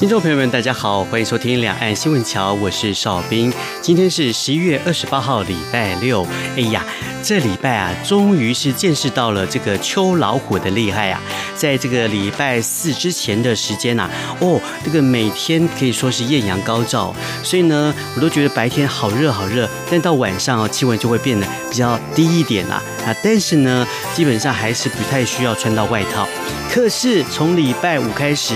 [0.00, 3.52] 听众朋友们，大家好，欢迎收听《两岸新闻桥》，我是邵兵。
[3.82, 6.26] 今天是十一月二十八号，礼拜六。
[6.56, 6.82] 哎呀，
[7.22, 11.20] 这礼拜啊，终于是见识到了这个秋老虎的厉害啊！
[11.54, 22.82] 在这个礼拜四之前的时间呐、啊，哦，这个每天可以说是艳阳高照，所以呢，我都觉得白天好热好热，但到晚上哦，气温就会变得比较低一点啦。
[23.04, 26.26] 啊，但是呢，基本上还是不太需要穿到外套。
[26.72, 28.54] 可是从礼拜五开始，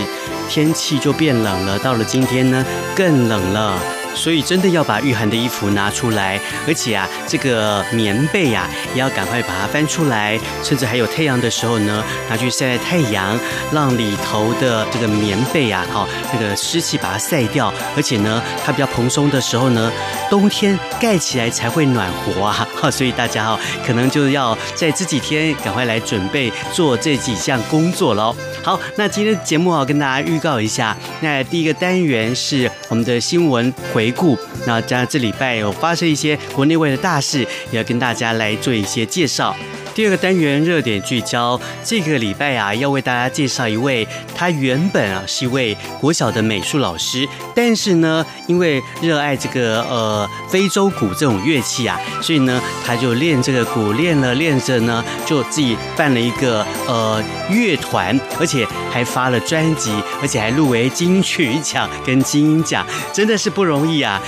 [0.49, 2.65] 天气就变冷了，到了今天呢，
[2.95, 4.04] 更冷了。
[4.15, 13.39] 所以真的要把御寒的衣服拿出来，而且啊，这个棉被呀、啊，也要赶快把它翻出来，甚至还有太阳的时候呢，拿去晒晒太阳，
[13.73, 19.91] 让里头的这个棉被啊，哈，那个湿气把它晒掉，而且呢，它比较蓬松的时候呢，
[20.31, 28.34] 冬天盖起来才会暖和啊，哈，所以大家哈，可能就要在这几天赶快来准备做这几项工作喽。
[28.62, 34.03] 好，那今天的节目啊，跟大家预告一下，那第一个单元是我们的新闻回。
[34.05, 37.38] 回顾，那加上这礼拜有发生一些国内外的大事，
[37.70, 39.56] 也要跟大家来做一些介绍。
[39.94, 59.92] 第二个单元热点聚焦，这个礼拜啊，要为大家介绍一位，他原本啊是一位国小的美术老师，但是呢，因为热爱这个呃非洲鼓这种乐器啊，所以呢，他就练这个鼓，练了练着呢，就自己办了一个呃乐团，而且还发了专辑，
[60.25, 64.19] 而且还入围金曲奖跟金音奖，真的是不容易啊。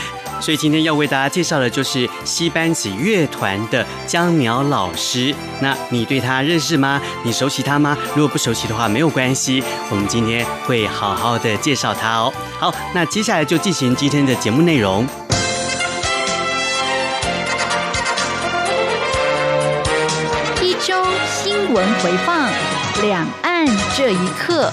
[0.42, 5.34] 所以今天要为大家介绍的就是西班子乐团的江苗老师。
[5.60, 7.00] 那你对他认识吗？
[7.24, 7.96] 你熟悉他吗？
[8.14, 12.30] 如果不熟悉的话，没有关系，我们今天会好好的介绍他哦。
[12.58, 15.06] 好，那接下来就进行今天的节目内容。
[20.60, 22.46] 一周新闻回放，
[23.00, 23.66] 两岸
[23.96, 24.70] 这一刻。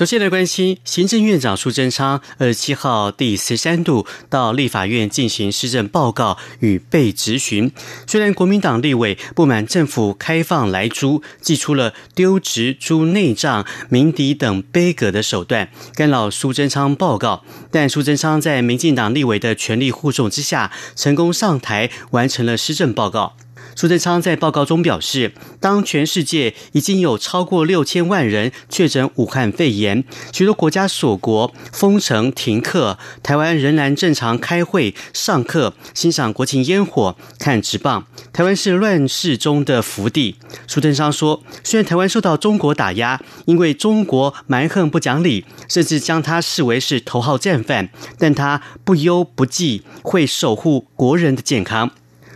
[0.00, 7.70] 首先来关心，行政院长苏贞昌二十七号第十三度到立法院进行施政报告与被质询。
[8.06, 23.36] 虽然国民党立委不满政府开放来猪，祭出了丢职猪内脏、鸣笛等卑鄙的手段干扰苏贞昌报告，但苏贞昌在民进党立委的全力护送之下，成功上台完成了施政报告。
[23.74, 38.06] 苏贞昌在报告中表示，当全世界已经有超过六千万人确诊武汉肺炎，许多国家锁国、封城、停课，台湾仍然正常开会、上课、欣赏国庆烟火、看直棒。
[38.32, 40.36] 台湾是乱世中的福地。
[40.66, 47.88] 苏贞昌说，虽然台湾受到中国打压，因为中国蛮横不讲理，甚至将他视为是头号战犯，
[48.18, 51.90] 但他不忧不忌，会守护国人的健康。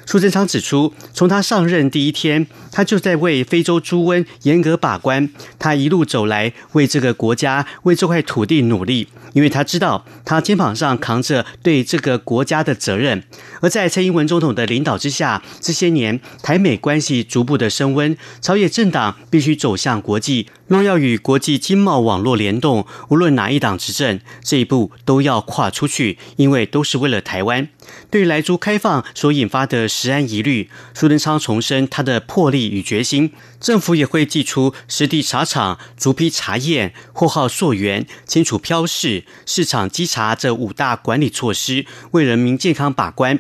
[0.07, 5.29] 苏贞昌指出，从他上任第一天，他就在为非洲猪瘟严格把关。
[5.59, 13.22] 他一路走来，为这个国家、为这块土地努力，因为他知道他肩膀上扛着对这个国家的责任。
[13.61, 27.69] 而在蔡英文总统的领导之下，这些年台美关系逐步的升温，朝野政党必须走向国际，若要与国际经贸网络联动，无论哪一党执政，这一步都要跨出去，因为都是为了台湾。
[28.11, 43.39] 对于莱猪开放所引发的食安疑虑，苏贞昌重申他的魄力与决心，政府也会祭出实地查厂、逐批查验、货号溯源、清楚标示、市场稽查这五大管理措施，为人民健康把关。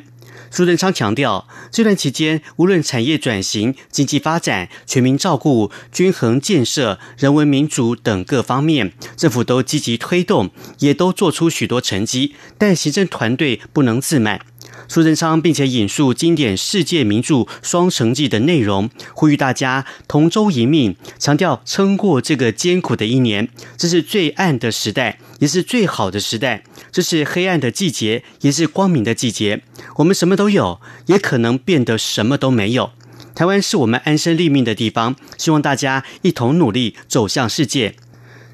[0.50, 12.36] 苏贞昌强调，这段期间，无论产业转型、经济发展、全民照顾、均衡建设、人文民主等各方面，政府都积极推动，也都做出许多成绩。
[12.56, 14.40] 但行政团队不能自满。
[14.94, 26.62] 苏贞昌并且引述经典世界名著《双城记》的内容，呼吁大家同舟一命，强调撑过这个艰苦的一年，这是最暗的时代，也是最好的时代；
[26.92, 29.64] 这是黑暗的季节，也是光明的季节。
[29.96, 32.92] 我们什么都有，也可能变得什么都没有。
[33.34, 37.96] 台湾是我们安身立命的地方，希望大家一同努力，走向世界。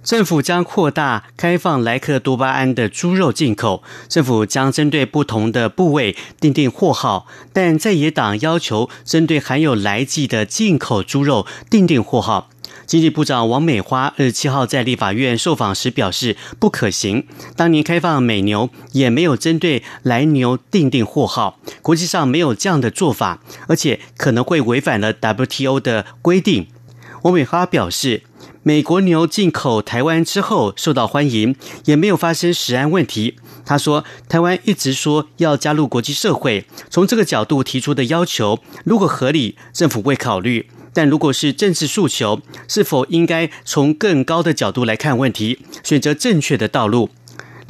[0.03, 3.83] 政府将扩大开放莱克多巴胺的猪肉进口。
[4.09, 12.49] 政府将针对不同的部位订定货号，但在野党要求针对含有莱剂的进口猪肉订定货号。
[12.87, 17.27] 经济部长王美花二十七号在立法院受访时表示，不可行。
[17.55, 26.67] 当年开放美牛也没有针对来牛订定货号，国际上没有这样的做法，而且可能会违反了 WTO 的规定。
[27.23, 28.23] 王美花表示，
[28.63, 33.37] 美国牛进口台湾之后受到欢迎，也没有发生食安问题。
[33.65, 40.69] 他说，台湾一直说要加入国际社会，从这个角度提出的要求，如果合理，政府会考虑。
[40.93, 47.09] 但如果是政治诉求，是否应该从更高的角度来看问题，选择正确的道路？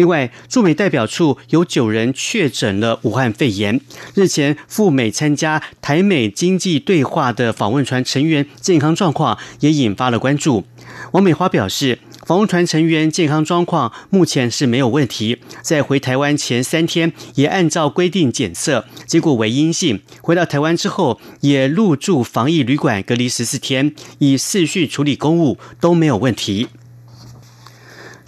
[0.00, 3.78] 另外，驻美代表处有九人确诊了武汉肺炎。
[4.14, 10.64] 日前赴美参加台美经济对话的访问团成员健康状况也引发了关注。
[11.12, 20.00] 王美花表示，访问团成员健康状况目前是没有问题，在回台湾前三天也按照规定检测，结果为阴性。
[20.22, 26.68] 回到台湾之后也入住防疫旅馆隔离十四天，以视讯处理公务都没有问题。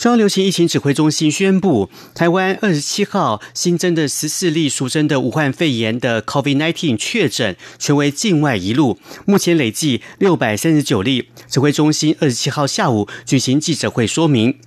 [0.02, 11.28] 中央流行疫情指挥中心宣布，台湾二十七号新增的十四例俗称的武汉肺炎的 COVID-19 确诊，全为境外一路，目前累计六百三十九例。
[11.48, 14.58] 指挥中心二十七号下午举行记者会说明。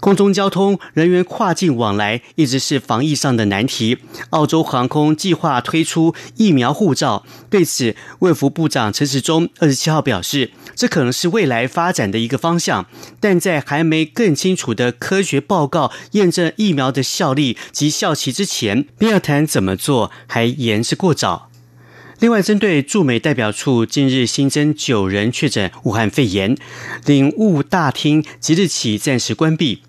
[0.00, 3.98] 空中交通人员跨境往来一直是防疫上的难题。
[4.30, 12.86] 澳洲航空计划推出疫苗护照，对此，卫福部长陈时中二十七号表示，这可能是未来发展的一个方向，
[13.20, 21.49] 但在还没更清楚的科学报告验证疫苗的效力及效期之前，便要谈怎么做，还言之过早。
[22.20, 26.54] 另外，针对驻美代表处近日新增九人确诊武汉肺炎，
[27.06, 29.80] 领务大厅即日起暂时关闭。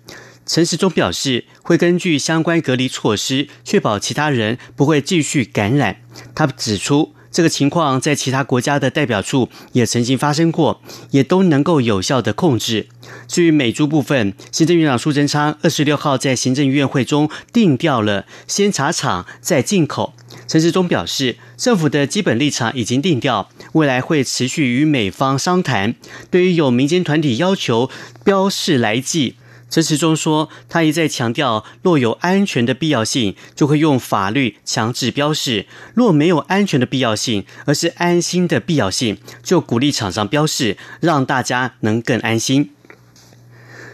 [0.46, 5.98] 陈时中表示，会根据相关隔离措施，确保其他人不会继续感染。
[6.34, 10.80] 他指出，这个情况在其他国家的代表处也曾经发生过，
[11.10, 12.88] 也都能够有效的控制。
[13.28, 20.14] 至于美猪部分，行政院长苏贞昌二十六号在行政院会中定调了，先查厂再进口。
[20.46, 25.94] 陈时中表示，政府的基本立场已经定调，未来会持续与美方商谈。
[26.30, 27.90] 对于有民间团体要求
[28.24, 29.36] 标示来记，
[29.70, 42.70] 陈时中说，他一再强调，若有安全的必要性，就会用法律强制标示；若没有安全的必要性，而是安心的必要性，就鼓励厂商标示，让大家能更安心。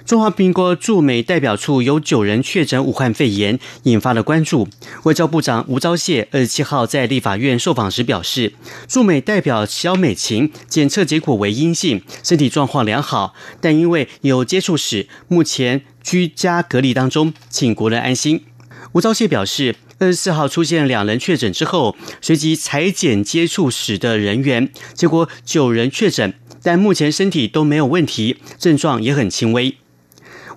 [0.08, 4.66] 中华民国驻美代表处有九人确诊武汉肺炎，引发了关注。
[5.02, 8.54] 外交部长吴钊燮二十七号在立法院受访时表示，
[8.86, 18.44] 驻美代表萧美琴检测结果为阴性，身体状况良好，但因为有接触史，目前居家隔离当中，请国人安心。
[18.92, 26.32] 吴钊燮表示，二十四号出现两人确诊之后，随即采检接触史的人员，结果九人确诊，
[26.62, 29.76] 但目前身体都没有问题，症状也很轻微。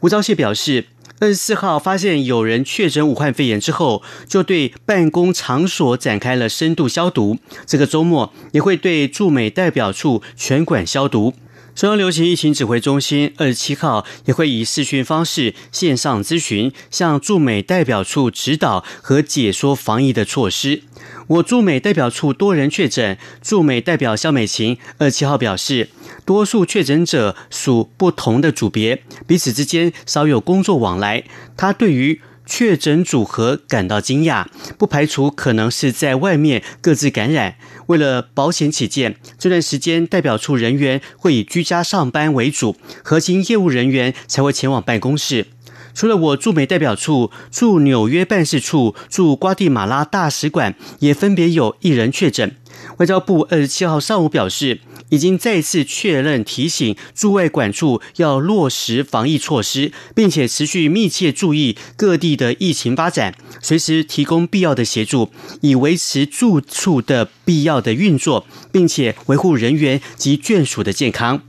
[0.02, 0.86] 吴钊燮表示，
[1.20, 7.38] 二十四号发现有人确诊武汉肺炎之后，就对办公场所展开了深度消毒。
[7.68, 11.36] 这个周末也会对驻美代表处全馆消毒。
[11.76, 20.82] 中央流行疫情指挥中心二十七号也会以视讯方式线上咨询，向驻美代表处指导和解说防疫的措施。
[21.28, 25.88] 我驻美代表处多人确诊，驻美代表肖美琴二十七号表示，
[26.26, 31.24] 多数确诊者属不同的组别，彼此之间少有工作往来。
[31.58, 34.46] 他对于确诊组合感到惊讶，
[34.78, 37.56] 不排除可能是在外面各自感染。
[37.88, 45.48] 为了保险起见，这段时间代表处人员会以居家上班为主，核心业务人员才会前往办公室。
[45.94, 52.56] 除了我驻美代表处、驻纽约办事处、驻瓜地马拉大使馆，也分别有一人确诊。
[52.98, 71.42] 外交部二十七号上午表示，已经再次确认提醒驻外管处要落实防疫措施，并且持续密切注意各地的疫情发展，随时提供必要的协助，以维持住处的必要的运作，并且维护人员及眷属的健康。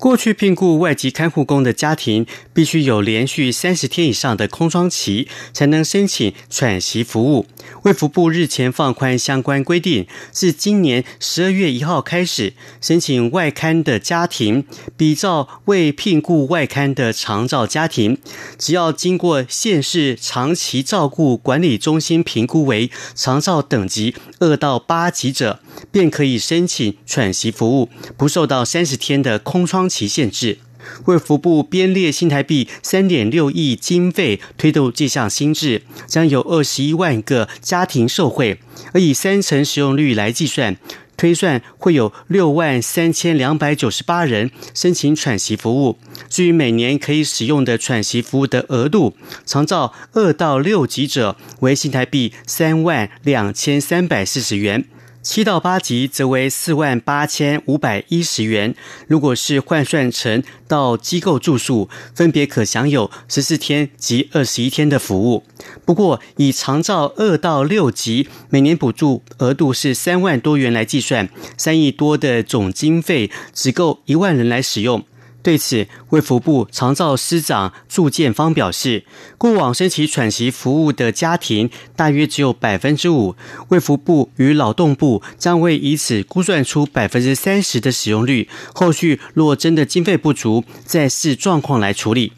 [0.00, 7.44] 过去聘雇外籍看护工的家庭，必须有连续三十天以上的空窗期，才能申请喘息服务。
[7.82, 14.64] 卫福部日前放宽相关规定，自今年十二月一号开始，申请外看的家庭，
[14.96, 18.16] 比照未聘雇外看的长照家庭，
[18.56, 25.60] 只要经过县市长期照顾管理中心评估为长照等级二到八级者，
[25.92, 30.58] 便可以申请喘息服务，不受到三十天的空窗期限制。
[31.04, 38.58] 卫福部编列新台币三点六亿经费推动这项新制，将有二十一万个家庭受惠，
[38.92, 40.78] 而以三成使用率来计算，
[41.18, 45.98] 推算会有六万三千两百九十八人申请喘息服务。
[46.30, 54.86] 至于每年可以使用的喘息服务的额度，长照二到六级者为新台币三万两千三百四十元。
[55.22, 58.74] 七到八级则为四万八千五百一十元。
[59.06, 65.44] 如果是换算成到机构住宿，分别可享有十四天及二十一天的服务。
[65.84, 75.04] 不过，以长照二到六级每年补助额度是三万多元来计算，三亿多的总经费只够一万人来使用。
[75.42, 79.04] 对此，卫福部长照司长祝建芳表示，
[79.38, 83.34] 过往申请喘息服务的家庭大约只有百分之五，
[83.68, 92.32] 卫福部与劳动部将会以此估算出百分之三十的使用率，后续若真的经费不足，再视状况来处理。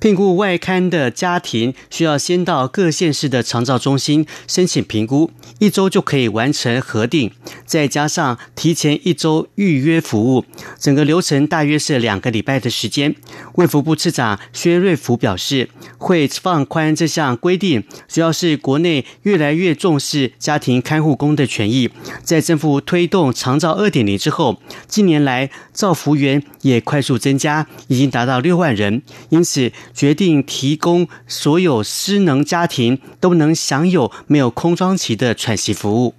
[0.00, 7.30] 聘雇外刊的家庭需要先到各县市的长照中心申请评估，一周就可以完成核定，
[7.66, 10.46] 再加上提前一周预约服务，
[10.78, 13.14] 整个流程大约是两个礼拜的时间。
[13.56, 21.90] 卫福部次长薛瑞福表示，会放宽这项规定，主要是国内越来越重视家庭看护工的权益，
[22.22, 29.70] 在政府推动长照二点零之后，近年来照服员也快速增加，已经达到六万人，因此。
[29.92, 36.14] 决定提供所有失能家庭都能享有没有空窗期的喘息服务。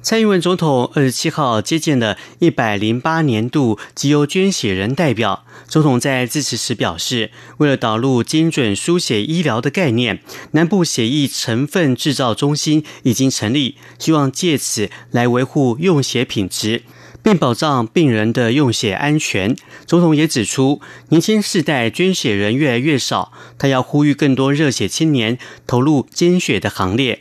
[0.00, 5.44] 蔡英文总统二十七号接见了一百零八年度集邮捐血人代表。
[5.66, 16.84] 总统在致辞时表示，为了导入精准输血医疗的概念，南部血液成分制造中心已经成立，希望借此来维护用血品质。
[17.22, 19.56] 并保障病人的用血安全。
[19.86, 27.20] 总统也指出，年轻世代捐血人越来越少，他要呼吁更多热血青年投入捐血的行列。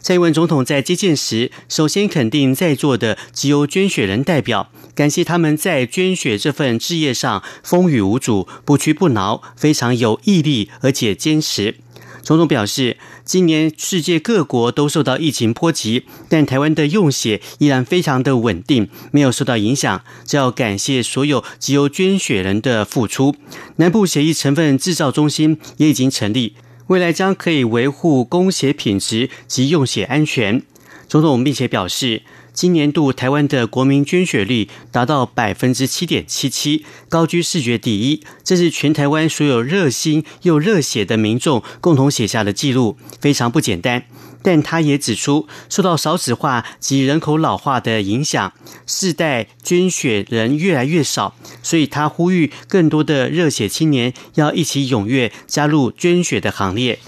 [0.00, 11.76] 蔡英文总统在接见时，首先肯定在座的绩优捐血人代表，感谢他们在捐血这份志业上风雨无阻、不屈不挠，非常有毅力，而且坚持。
[12.20, 20.02] 总统表示，今年世界各国都受到疫情波及，但台湾的用血依然非常的稳定，没有受到影响。
[20.24, 23.34] 这要感谢所有集邮捐血人的付出。
[23.76, 26.54] 南部血液成分制造中心也已经成立，
[26.88, 30.62] 未来将可以维护供血品质及用血安全。
[31.08, 38.22] 总统并且表示，今年度台湾的国民捐血率达到百分之七点七七，高居视觉第一。
[38.44, 44.04] 这是全台湾所有热心又热血的民众共同写下的记录，非常不简单。
[44.44, 48.52] 但他也指出，受到少子化及人口老化的影响，
[48.86, 56.98] 世代捐血人越来越少，所以他呼吁更多的热血青年要一起踊跃加入捐血的行列。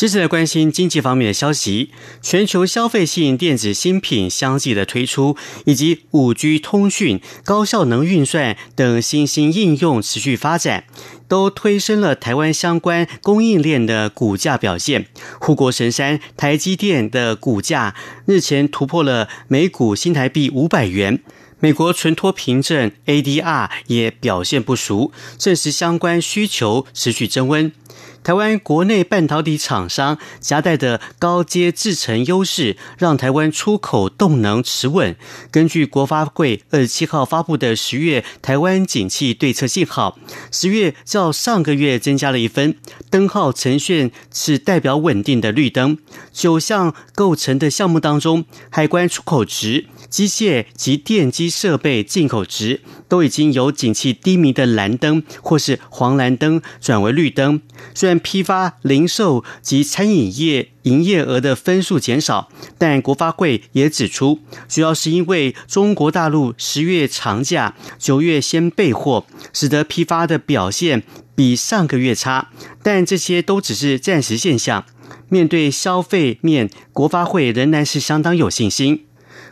[0.00, 1.90] 接着来关心经济方面的消息，
[2.22, 10.84] 全球消费性电子新品相继的推出，以及五 G 通讯、高效能运算等新兴应用持续发展，
[11.28, 15.04] 都推升了台湾相关供应链的股价表现。
[15.38, 21.22] 护国神山台积电的股价日前突破了每股新台币五百元，
[21.58, 27.70] 美国存托凭证 ADR 也表现不俗，证实相关需求持续增温。
[28.22, 35.16] 台湾国内半导体厂商夹带的高阶制程优势，让台湾出口动能持稳。
[35.50, 40.18] 根据国发会二十七号发布的十月台湾景气对策信号，
[40.52, 42.76] 十月较上个月增加了一分，
[43.08, 45.98] 灯号呈现是代表稳定的绿灯。
[46.32, 57.62] 九项构成的项目当中，海关出口值、机械及电机设备进口值都已经由景气低迷的蓝灯或是黄蓝灯转为绿灯。
[57.94, 72.50] 虽然批发、零售及餐饮业营业额的分数减少，但国发会也指出，主要是因为中国大陆十月长假，九月先备货，使得批发的表现比上个月差。
[72.82, 74.84] 但这些都只是暂时现象。
[75.28, 79.06] 面对消费面，国发会仍然是相当有信心。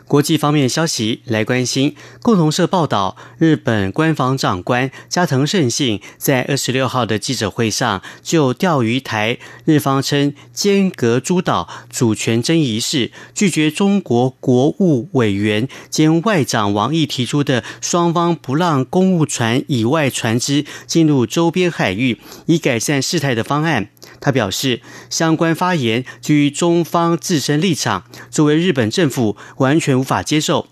[0.09, 23.89] 国际方面消息来关心，共同社报道，日本官房长官加藤胜信在二十六号的记者会上就钓鱼台日方称尖阁诸岛主权争议事，拒绝中国国务委员兼外长王毅提出的双方不让公务船以外船只进入周边海域以改善事态的方案。
[24.19, 30.67] 他表示，相关发言基于中方自身立场，作为日本政府完全无法接受。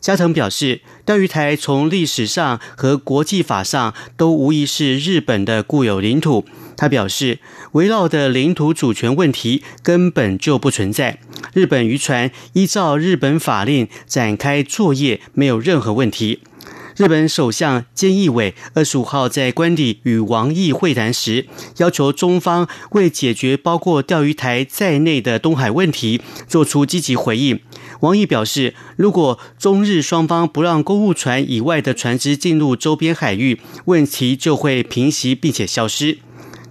[0.00, 6.44] 加藤表示，钓鱼台从历史上和国际法上都无疑是日本的固有领土。
[6.76, 7.38] 他表示，
[7.72, 11.20] 围绕的领土主权问题根本就不存在。
[11.54, 16.40] 日本渔船依照日本法令展开作业，没有任何问题。
[16.96, 21.46] 日本首相菅义伟二十五号在官邸与王毅会谈时，
[21.78, 27.58] 要求中方为解决包括钓鱼台在内的东海问题做出积极回应。
[28.00, 36.18] 王毅表示，如果中日双方不让公务船以外的船只进入周边海域，问题就会平息并且消失。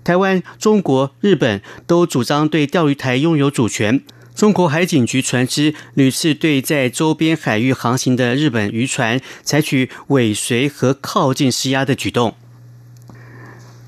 [0.06, 4.01] 台湾、中国、日本都主张对钓鱼台拥有主权。
[4.44, 12.36] 中国海警局船只屡次对在周边海域航行的日本渔船采取尾随和靠近施压的举动。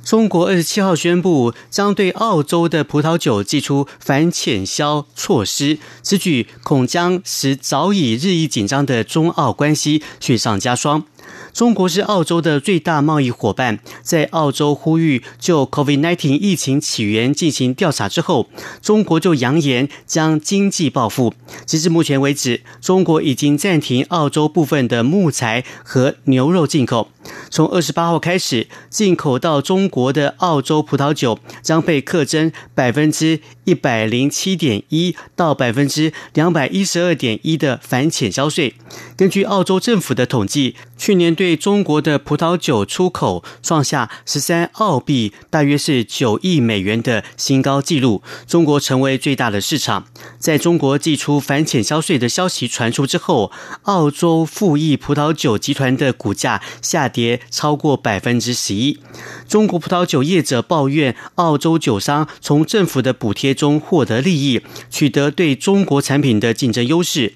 [0.05, 11.03] 中国二十七号宣布将对澳洲的葡萄酒祭出反倾销措施，此举恐将使早已日益紧张的中澳关系雪上加霜。
[11.53, 18.49] 中国是澳洲的最大贸易伙伴，在澳洲呼吁就 COVID-19 疫情起源进行调查之后，
[18.81, 21.33] 中国就扬言将经济报复。
[21.65, 27.09] 截至目前为止，中国已经暂停澳洲部分的木材和牛肉进口。
[27.49, 38.75] 从二十八号开始，进口到中国的澳洲葡萄酒将被课征百分之一百零七点一到百分之两百一十二点一的反潜销税。
[39.15, 50.07] 根据澳洲政府的统计，去年对中国的葡萄酒出口创下十三澳币，大约是九亿美元的新高纪录，中国成为最大的市场。
[50.37, 53.51] 在中国祭出反潜销税的消息传出之后，
[53.83, 58.99] 澳洲富益葡萄酒集团的股价下跌跌超过百分之十一。
[59.47, 67.33] 中国葡萄酒业者抱怨，澳洲酒商从政府的补贴中获得利益，取得对中国产品的竞争优势。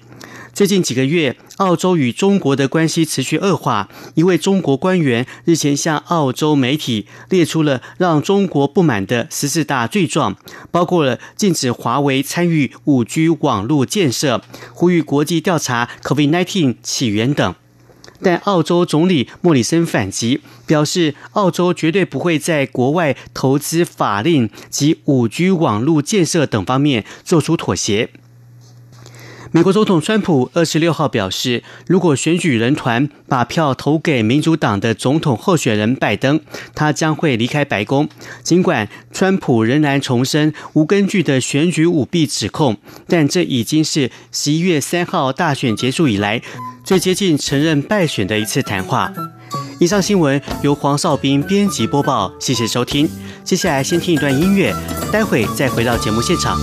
[0.52, 3.88] 最近几个月，澳洲与中国的关系持续恶化。
[4.16, 10.36] 一位中国官员日前向澳洲媒体列出了让中国不满的十四大罪状，
[10.72, 14.42] 包括了禁止华为参与五 G 网络建设、
[14.74, 17.54] 呼吁国际调查 COVID-19 起源等。
[18.22, 28.10] 但澳洲总理莫里森反击，表示澳洲绝对不会在国外投资法令及五 G 网络建设等方面做出妥协。
[29.52, 36.38] 美国总统川普二十六号表示，如果选举人团把票投给民主党的总统候选人拜登，
[36.72, 38.08] 他将会离开白宫。
[38.44, 42.76] 尽管川普仍然重申无根据的选举舞弊指控，
[43.08, 46.40] 但这已经是十一月三号大选结束以来
[46.84, 49.12] 最接近承认败选的一次谈话。
[49.80, 53.10] 以上新闻由黄少斌编辑播报，谢谢收听。
[53.42, 54.72] 接下来先听一段音乐，
[55.10, 56.56] 待会再回到节目现场。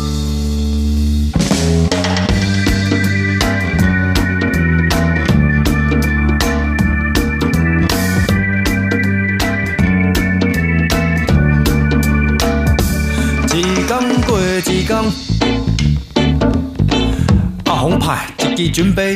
[17.65, 19.15] 阿红派一支准备，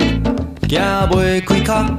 [0.67, 0.77] 行
[1.09, 1.89] 袂开卡。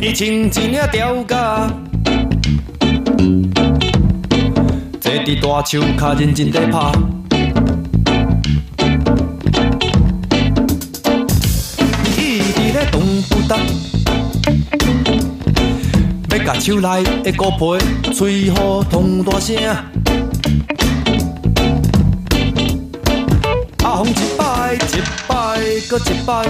[0.00, 1.70] 伊穿一领吊嘎，
[4.98, 6.92] 坐伫大树卡认真地拍。
[12.16, 13.58] 伊伫咧动不动，
[16.30, 17.84] 要甲手内的鼓皮
[18.22, 19.56] 吹好通大声。
[19.56, 19.58] 一
[24.38, 24.78] 摆一
[25.26, 25.34] 摆，
[25.90, 26.46] 搁一摆，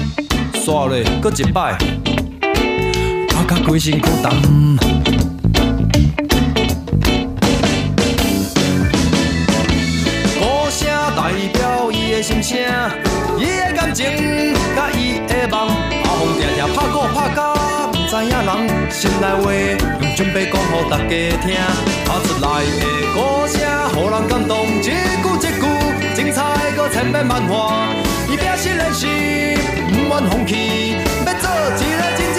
[0.63, 1.79] 刷嘞搁一摆，
[2.43, 4.77] 我甲规身躯重。
[10.39, 12.59] 歌声代表伊的心声，
[13.39, 14.05] 伊的感情，
[14.77, 15.69] 甲伊的梦。
[15.69, 17.62] 阿红定定拍鼓拍甲，不
[18.13, 19.51] 知影人心内话，
[20.03, 21.09] 用准备讲予大家
[21.41, 21.57] 听。
[22.05, 23.57] 打出来的歌声，
[23.97, 24.93] 予人感动，一句
[25.39, 25.65] 一句。
[26.15, 26.45] 精彩
[26.77, 27.89] 搁千变万化，
[28.31, 29.09] 伊表示人心，
[29.89, 30.93] 不愿放弃，
[31.25, 31.49] 要做
[31.81, 32.32] 一个真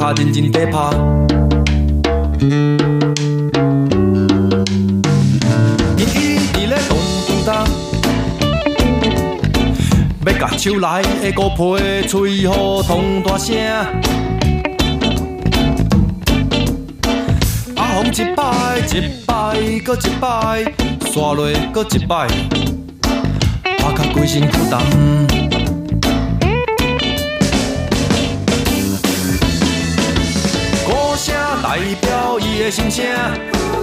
[0.00, 0.78] 大树骹认真地拍，
[5.98, 7.52] 伊一直咧动动动，
[10.24, 10.86] 要甲手内
[11.20, 11.58] 的鼓皮
[12.08, 13.54] 吹予通大声。
[18.12, 18.42] 一摆
[18.92, 19.34] 一摆，
[19.84, 20.64] 搁一摆，
[21.12, 22.26] 刷落搁一摆，
[23.62, 25.49] 拍甲规身负担。
[31.70, 33.06] 代表伊的心声，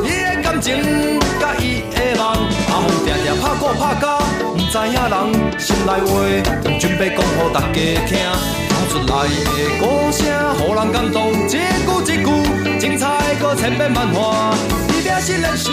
[0.03, 0.75] 伊的感情
[1.39, 2.49] 甲伊的梦。
[2.67, 6.11] 阿凤定定拍鼓拍甲，毋知影人心内话，
[6.77, 8.19] 准备讲予大家听。
[8.67, 13.07] 跑出来的歌声，予人感动，一句一句精彩，
[13.39, 14.53] 搁千变万化。
[14.89, 15.71] 你拼死练习，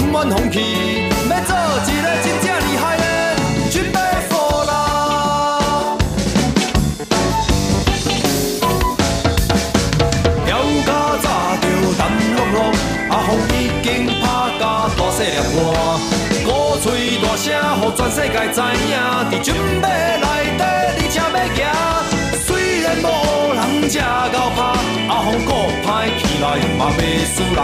[0.00, 3.04] 毋愿放弃，要做一个真正厉害的
[3.70, 4.00] 准备
[15.58, 15.74] 大细粒汗，
[16.44, 16.48] 鼓
[16.82, 16.86] 吹
[17.18, 17.46] 大声，
[17.80, 18.94] 予全世界知影，
[19.30, 19.48] 伫准
[19.80, 19.86] 备
[20.18, 20.62] 内底，
[20.98, 21.58] 你且要行。
[23.00, 23.04] 无
[23.54, 24.58] 人吃到怕，
[25.08, 25.50] 阿凤鼓
[25.84, 25.86] 拍
[26.18, 26.44] 起来
[26.76, 27.00] 嘛袂
[27.34, 27.58] 输人。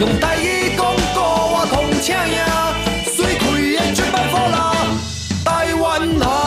[0.00, 0.80] 用台语讲
[1.14, 2.38] 歌我通请赢，
[3.14, 4.56] 水开的绝版货啦，
[5.44, 6.41] 台湾人。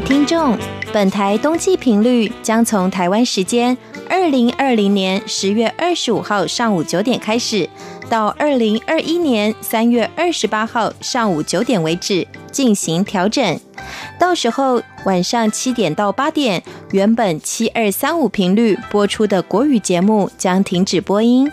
[0.00, 0.56] 听众。
[0.92, 3.76] 本台冬季频率将从台湾时间
[4.08, 7.68] 二零二零年十月二十五号上午九点开始，
[8.08, 13.60] 到二零二一年三月二十八号上午九点为止进行调整。
[14.18, 21.50] 到时候晚上七点到八点，原本七二三五频率播出的国语节目将停止播音。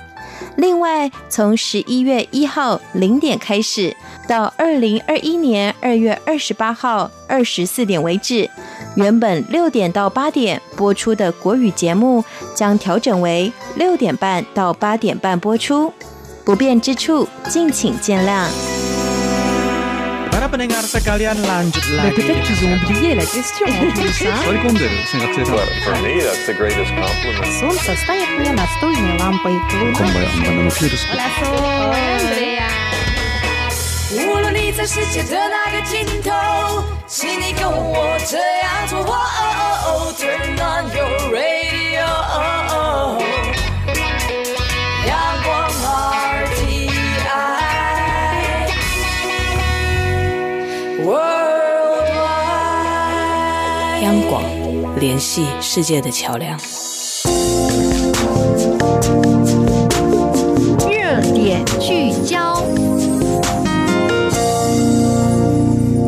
[0.56, 3.96] 另外，从十一月一号零点开始，
[4.28, 8.50] 到二零二一年二月二十八号二十四点为止，
[8.96, 12.24] 原本六点到八点播出的国语节目
[12.56, 15.94] 将调整为六点半到八点半播出。
[16.46, 18.48] 不便之处，敬请见谅。
[34.16, 36.32] 无论你在世界的哪个尽头，
[37.08, 39.00] 请你跟我这样做。
[40.16, 42.06] Turn on your radio，
[45.08, 45.12] 阳
[45.44, 45.50] 光
[46.46, 46.92] RTI
[51.04, 51.64] Worldwide，
[54.04, 54.44] 央广
[55.00, 56.60] 联系世界的桥梁。
[60.90, 61.66] 热点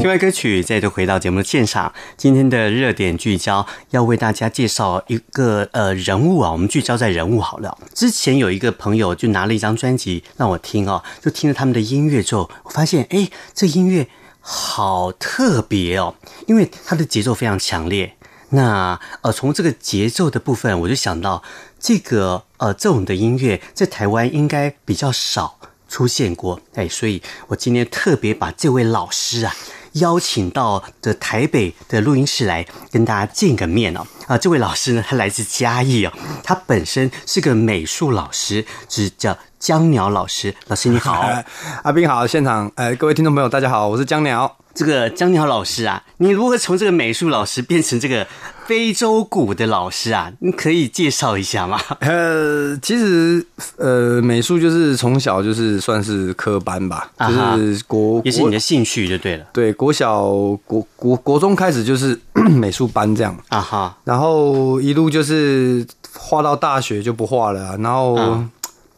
[0.05, 7.75] 另外歌曲再度回到节目的现场，今天的热点聚焦要为大家介绍一个呃人物啊，我们聚焦在人物好了。
[7.91, 14.07] 之前有一个朋友就拿了一张专辑让我听哦，就听了他们的音乐之后，我发现哎，这音乐
[14.41, 16.13] 好特别哦，
[16.45, 18.15] 因为它的节奏非常强烈。
[18.49, 21.41] 那呃，从这个节奏的部分，我就想到
[21.79, 25.57] 这个呃这种的音乐在台湾应该比较少
[25.89, 29.55] 出现过，哎，所以我今天特别把这位老师啊。
[29.95, 36.11] 邀请到的台北的录音室来跟大家见个面哦啊，这位老师呢，他来自嘉义哦，
[36.43, 40.53] 他本身是个美术老师，是叫江鸟老师。
[40.67, 41.29] 老师你好，
[41.83, 44.57] 阿斌好，现场呃，各位听众朋友大家好，我是江鸟。
[44.75, 48.27] 这个江鸟老师啊，你如何从这个美术老师变成这个
[48.65, 50.29] 非洲鼓的老师啊？
[50.39, 51.79] 你可以介绍一下吗？
[52.01, 53.45] 呃，其实
[53.77, 59.45] 呃，美术就是从小就是算是科班吧，啊、就是国也是你的兴趣就对了。
[59.53, 60.25] 对，国小
[60.65, 68.49] 国国国中开始就是 美术班这样啊哈，然后一路就是画到大学就不画了，然后、啊、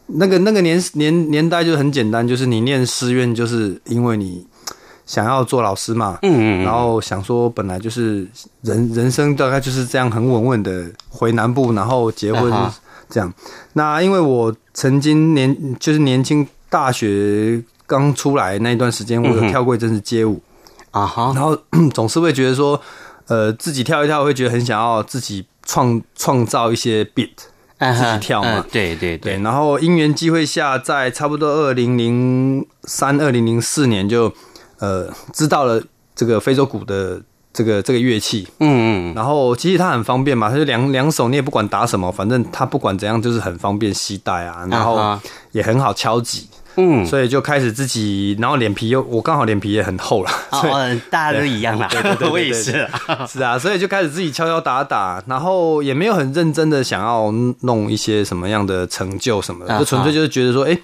[0.06, 4.44] 那个那个年年年代就很简单，就是你念师院，就是因为你。
[5.08, 8.28] 想要做老师嘛，嗯嗯，然后想说本来就是
[8.60, 12.52] 人人生大概就是这样很稳稳的回南部，然后结婚
[13.08, 13.26] 这样。
[13.26, 13.34] 啊、
[13.72, 20.42] 那因为我曾经年就是年轻大学刚出来那一段时间，我有跳过一阵子街舞
[20.90, 21.56] 啊哈，然后
[21.94, 22.78] 总是会觉得说，
[23.28, 27.30] 呃，自己跳一跳会觉得很想要自己创创造一些 beat
[27.78, 28.62] 自己跳嘛。
[28.70, 29.38] 对对对。
[29.38, 34.30] 然后因缘机会下，在差不多二零零三、二零零四年就
[34.78, 35.82] 呃知道了
[36.14, 37.20] 这个非洲鼓的
[37.52, 38.46] 这个这个乐器。
[38.60, 39.14] 嗯嗯。
[39.14, 45.18] 然后其实它很方便嘛，它就两两手，你也不管打什么，反正它不管怎样就是很方便携带啊，然后
[45.52, 46.48] 也很好敲击。
[46.80, 52.88] 嗯，所以就开始自己，然后脸皮又我刚好脸皮也很厚了，哦，大家都一样啦，对对对，我也是，
[53.26, 60.78] 是啊，所以就开始自己敲敲打打，然后也没有很认真的想要弄一些什么样的成就什么的，就纯粹就是觉得说，哎，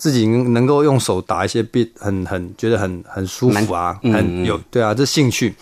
[0.00, 5.54] 自己能够用手打一些 beat，很很觉得很很舒服啊，很有对啊，这兴趣。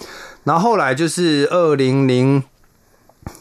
[0.45, 2.41] 然后后来就是二零零，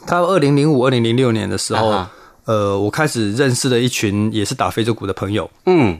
[0.08, 2.04] 他二零零五、二零零六年的时候，
[2.46, 5.96] 呃，我开始认识了一群也是打非洲鼓的朋友，嗯。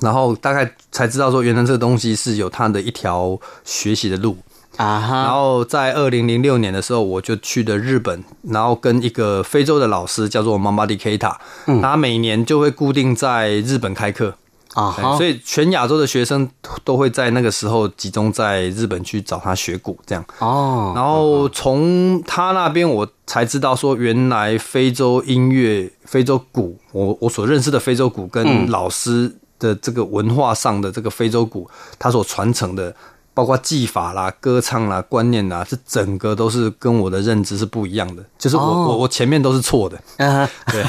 [0.00, 4.36] 然后大概才知道说，原来这个东西是有它的一条学习的路
[4.76, 5.22] 啊哈。
[5.22, 11.36] 然后在二零零六年的时候，我就去的日本，然后跟一个非洲的老师叫做 Mamadi Keita，
[11.80, 14.34] 他每年就会固定在日本开课
[14.74, 16.48] 啊，所以全亚洲的学生
[16.82, 20.92] 都会在那个时候集中在日本去找他学鼓，这样哦。
[20.94, 29.36] 然后从他那边我才知道说，原来非洲音乐、非洲鼓，我我所认识的非洲鼓跟老师。
[29.60, 32.94] 的这个文化上的这个非洲鼓，他所传承的，
[33.34, 38.24] 包括技法啦、歌唱啦、观念啦，这整个都是跟我的认知是不一样的。
[38.38, 40.84] 就是我、哦、我我前面都是错的，啊、对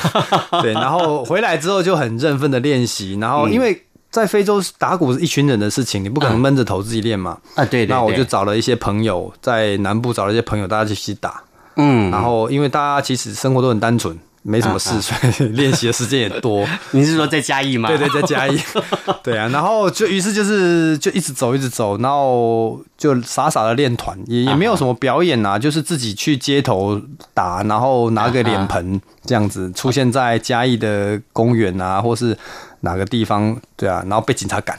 [0.61, 0.73] 对。
[0.73, 7.31] 然后回来之后就很认份的练习，然后因为在非洲打鼓是一群人的事情，你不可能闷着头自己练嘛。
[7.55, 7.95] 啊，对，对，对。
[7.95, 11.41] 那我就找了一些朋友，在南部找了一些朋友，大家一起打。
[11.77, 12.11] 嗯。
[12.11, 14.17] 然后因为大家其实生活都很单纯。
[14.47, 16.63] 没什么事，所以 练习的时间也多。
[16.91, 17.89] 你是说在嘉义吗？
[17.89, 18.59] 对对，在嘉义。
[19.23, 27.01] 对啊，然后就于是就是就一直走，一直走，然后就傻傻的练团，也也没有什么表演啊，就是自己去街头
[27.33, 32.37] 打，然后拿个脸盆这样子出现在嘉义的公园啊，或是
[32.81, 34.77] 哪个地方，对啊，然后被警察赶。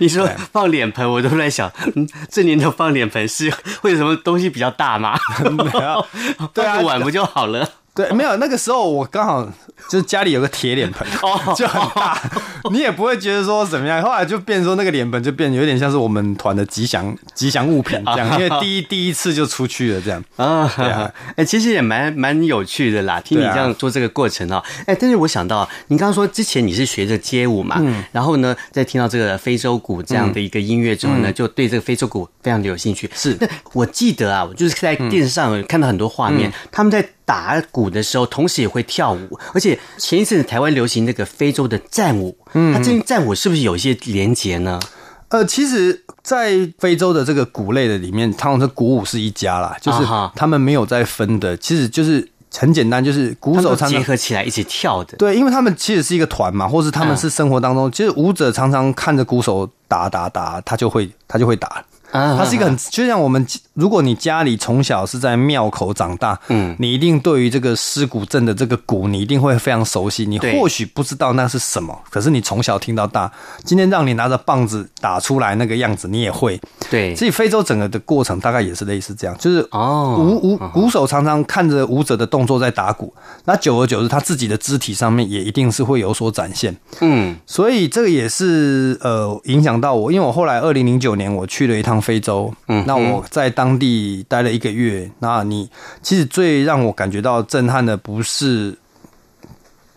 [0.00, 5.18] 你说放脸盆，我都在想，嗯，这年头放脸盆是会有什么东西比较大吗？
[5.50, 6.06] 没有，
[6.52, 7.66] 对啊，碗不就好了？
[7.98, 9.44] 对，没有那个时候我刚好
[9.88, 11.04] 就是家里有个铁脸盆，
[11.56, 12.16] 就很大，
[12.70, 14.00] 你也不会觉得说怎么样。
[14.00, 20.72] 后来就变说那个脸盆就变有点像是我们团的吉祥吉祥物品这样，因为第一第一次就出去了这样啊。
[20.76, 24.62] 对啊，哎，其实也蛮蛮有趣的啦，听你这样做这个过程哦。
[24.86, 27.82] 哎，但是我想到你刚刚说之前你是学着街舞嘛，
[28.12, 33.10] 然后呢，在听到这个非洲鼓这样的一个音乐之后呢，就对这个非洲鼓非常的有兴趣。
[33.12, 37.04] 是，那我记得啊，我就是在电视上看到很多画面，他们在。
[37.28, 44.80] 打鼓的时候，同时也会跳舞，而且前一阵子台湾流行那个非洲的战舞，嗯，它这战舞是不是有一些连结呢？
[45.28, 49.98] 呃，其实，在非洲的这个鼓类的里面，他们的鼓舞是一家啦，就是
[50.34, 55.18] 他们没有在分的，其实就是很简单，就是鼓手结合起来一起跳的。
[55.18, 61.84] 对，因为他们其实是一个团嘛，或是他们是生活当中，其实舞者常常看着鼓手打打打，他就会他就会打。
[62.10, 70.24] 它是一个很，就像我们，如果你家里从小是在庙口长大，嗯，你一定对于这个尸骨镇的这个鼓，你一定会非常熟悉。
[70.24, 73.30] 你或许不知道那是什么，可是你从小听到大。
[73.62, 76.58] 今天让你拿着棒子打出来那个样子，你也会。
[76.90, 83.12] 对，所以非洲整个的过程大概也是类似这样，就是哦，舞舞鼓手常常看着舞者的动作在打鼓，
[83.44, 86.74] 那久而久之，他自己的肢体上面也一定是会有所展现。
[87.00, 91.97] 嗯，所以这个也是呃影响到我，因为我后来二零零九年我去了一趟。
[92.00, 95.10] 非洲，嗯，那我在当地待了一个月。
[95.18, 95.68] 那你
[96.02, 98.76] 其实最让我感觉到震撼的不是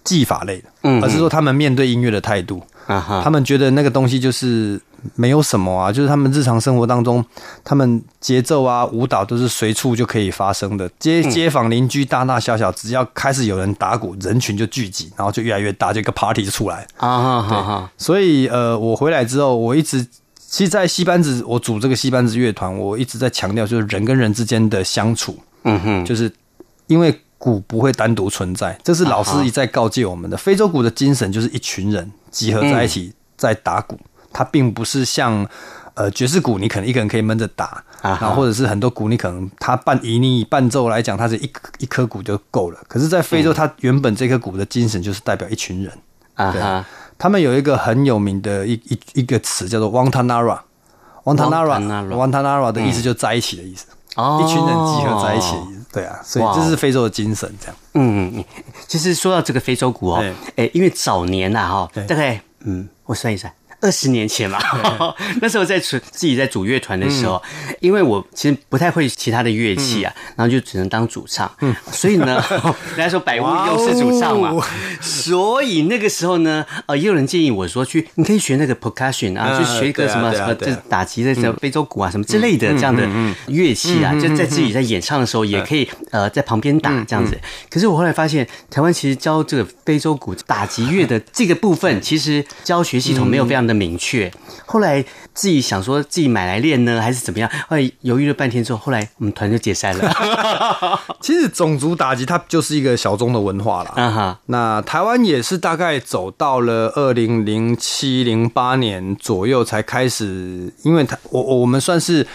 [0.04, 2.62] 技法类的，嗯，而是说他们面对音乐的态度。
[2.88, 4.82] 啊哈，他们觉得那个东西就是
[5.16, 7.24] 没有什么啊，就是他们日常生活当中，
[7.64, 10.90] 他们节奏啊、舞蹈都是随处就可以发生的。
[10.98, 16.86] 街街坊邻居大大小小，只要开始有人打鼓，人群就聚集，然后就越来越大，这个 party 就出来。
[16.98, 20.06] 啊哈，对，所以呃，我回来之后，我一直。
[20.52, 25.40] 其实，在戏班子，我组这个戏班子乐团，我一直在强调，就是人跟人之间的相处。
[25.64, 26.30] 嗯哼，就是
[26.88, 30.36] 因为鼓不会单独存在，这是老师一再告诫我们的。
[30.36, 33.98] 非洲鼓的精神就是一群人集合在一起在打鼓，
[34.34, 35.48] 它并不是像
[35.94, 42.80] 呃爵士鼓，你可能一个人可以闷着打，然后或者是很多鼓，你可能它伴以你伴奏来讲，它是一一颗鼓就够了。
[42.90, 45.94] 可是，在非洲，它原本这颗鼓的精神就是代表一群人。
[46.48, 46.84] 啊哈。
[47.18, 57.76] 他们有一个很有名的一一一个词叫做 Wantanara，Wantanara，Wantanara 的意思就在一起的意思，哦，一群人集合在一起的意思，对啊，所以这是非洲的精神，这样。
[57.94, 58.44] 嗯嗯，
[58.88, 60.24] 其实说到这个非洲鼓哦，
[60.56, 64.60] 哎，因为早年呐哈，大概嗯，我算一算，二十年前嘛，
[65.42, 72.44] 那时候在自己在组乐团的时候，嗯、因为我其实不太会其他的乐器啊，嗯、然后就只能当主唱，嗯，所以呢，
[72.96, 74.64] 人家说百无一用是主唱嘛，哦、
[75.02, 83.04] 所以那个时候呢，呃，也有人建议我说去，你可以学那个 percussion 啊，去学一个什么什么，就打击的什么非洲鼓啊什么之类的这样的
[83.48, 87.36] 乐器啊，就在自己在演唱的时候也可以呃在旁边打这样子。
[87.68, 93.71] 可是我后来发现，台湾其实教这个非洲鼓打击乐的这个部分，其实教学系统没有非常的。
[93.74, 94.32] 明确，
[94.66, 95.04] 后来
[95.34, 97.50] 自己想说自己买来练呢，还是怎么样？
[97.68, 101.00] 后来犹豫了半天之后，后来我们团就解散了。
[101.22, 104.40] 其实种族打击它就是一个小众的文化啦。
[104.48, 112.26] 那台湾也是大概走到了二零零七零八年左右才开始，因为它我我们算是。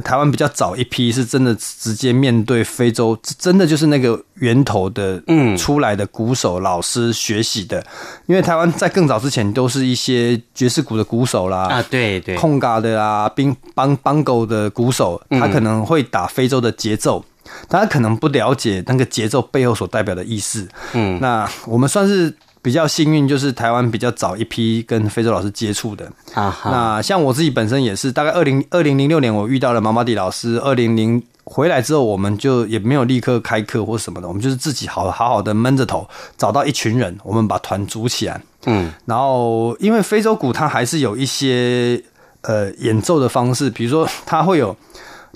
[0.00, 7.84] 台湾比较早一批是真的直接面对非洲，真的就是那个源头的，嗯，出来的鼓手老师学习的。
[8.26, 17.24] 因为台湾在更早之前都是一些爵士鼓的鼓手啦，啊，对对，空嘎的啊，冰邦邦狗的鼓手，他可能会打非洲的节奏，
[17.68, 20.68] 但他可能不了解那个节奏背后所代表的意思。
[20.92, 22.34] 嗯，那我们算是。
[22.66, 26.52] 比较幸运，就是台湾比较早一批跟非洲老师接触的啊。
[26.64, 38.42] 那像我自己本身也是，大概二零二零零六年我遇到了毛毛迪老师，二零零回来之后，我们就也没有立刻开课或什么的，我们就是自己好好好的闷着头找到一群人，我们把团组起来。
[38.64, 42.02] 嗯，然后因为非洲鼓它还是有一些
[42.40, 44.76] 呃演奏的方式，比如说它会有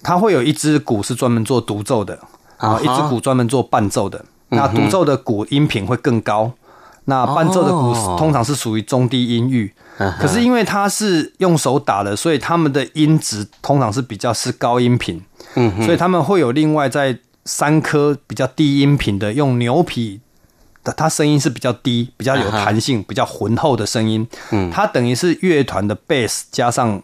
[0.03, 2.19] 它会有一支鼓是专门做独奏的，
[2.57, 4.25] 啊，一支鼓专门做伴奏的。
[4.53, 6.51] 那独奏的鼓音频会更高。
[7.11, 9.75] 那伴奏的鼓通常是属于中低音域，
[10.21, 15.21] 可是因为它是用手打的，所以他们的音质通常是比较是高音频，
[15.57, 20.21] 嗯所以他们会有另外在三颗比较低音频的用牛皮
[20.85, 24.71] 的，它声音是比较低、比较有弹性、比较浑厚的声音，嗯。
[24.71, 27.03] 它等于是乐团的贝斯加上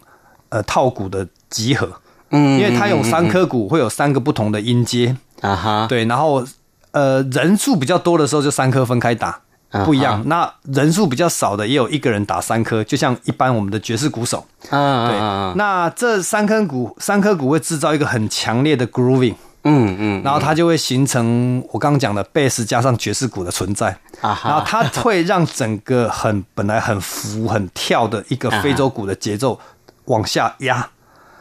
[0.49, 1.91] 呃套鼓的集合，
[2.31, 5.87] 嗯因为它有三颗鼓会有三个不同的音阶，啊哈。
[5.87, 6.45] 对，然后
[6.91, 9.41] 呃人数比较多的时候就三颗分开打。
[9.83, 14.45] 不一样，那人数比较少的也有一个人打三颗，就像一般我们的爵士鼓手。
[14.69, 15.17] 嗯，对。
[15.57, 19.35] 那这三颗鼓，三颗鼓会制造一个很强烈的 grooving。
[19.63, 20.23] 嗯嗯。
[20.23, 23.89] 然后它就会形成我刚刚讲的贝斯加上爵士鼓的存在。
[24.21, 24.49] 啊哈。
[24.49, 29.59] 然后它会让整个很本来很浮很跳的一个非洲鼓的节奏
[30.05, 30.87] 往下压。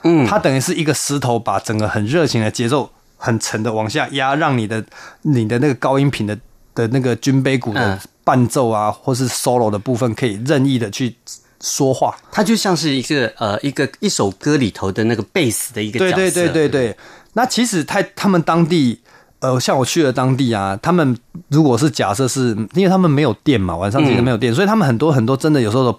[0.03, 0.27] 嗯。
[0.27, 4.85] 它等于是一个石头把整个很热情的节奏很沉的往下压，让你的
[5.23, 6.37] 你的那个高音频的
[6.75, 8.01] 的那个军杯鼓的。
[8.27, 11.15] 伴奏啊，或是 solo 的部分，可以任意的去
[11.61, 16.17] 说话，它就像是一个呃，一个一首歌里头的那个贝斯的一个角色。
[16.17, 16.97] 对对对对对。
[17.35, 19.01] 那其实他他们当地，
[19.39, 25.97] 呃，像我去了当地啊，他们如果是假设是，因为他们没有电嘛，晚上其实没有电，嗯、所以他们很多很多真的有时候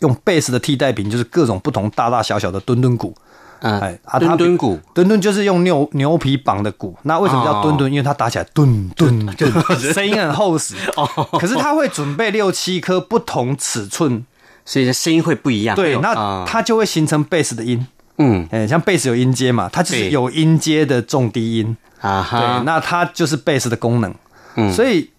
[0.00, 3.14] 用贝斯的替代品，就是各种不同大大小小的墩墩鼓。
[3.60, 6.96] 嗯，哎，墩墩鼓，墩墩就是用牛牛皮绑的鼓。
[7.02, 7.90] 那为什么叫墩墩？
[7.90, 9.52] 因为它打起来墩墩墩，
[9.92, 10.76] 声音很厚实。
[10.96, 11.06] 哦，
[11.38, 14.24] 可是它会准备六七颗不同尺寸，
[14.64, 15.74] 所以声音会不一样。
[15.74, 17.86] 对，那它就会形成贝斯的音。
[18.18, 21.76] 嗯，哎，像贝斯有音阶嘛，它就是有音阶的重低音。
[22.00, 24.14] 啊哈，对，那它就是贝斯的功能。
[24.54, 25.10] 嗯，所以，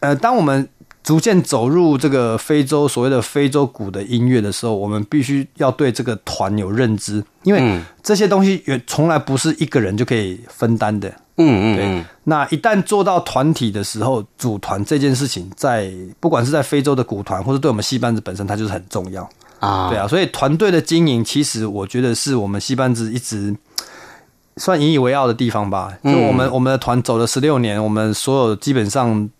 [0.00, 0.68] 呃，当我们。
[1.02, 11.08] 逐渐走入这个非洲所谓的非洲鼓的音乐的时候，我们必须要对这个团有认知，因为这些东西也从来不是一个人就可以分担的。
[11.38, 12.04] 嗯嗯，对。
[12.24, 19.88] 那一旦做到团体的时候，组团这件事情，在不管是在非洲的鼓团，或者对我们戏班子本身，它就是很重要啊。
[19.88, 23.56] 对啊，所以团队的经营，其实我觉得是我们戏班子一直
[24.58, 25.94] 算引以为傲的地方吧。
[26.04, 29.30] 就我们我们的团走了十六年，我们所有基本上。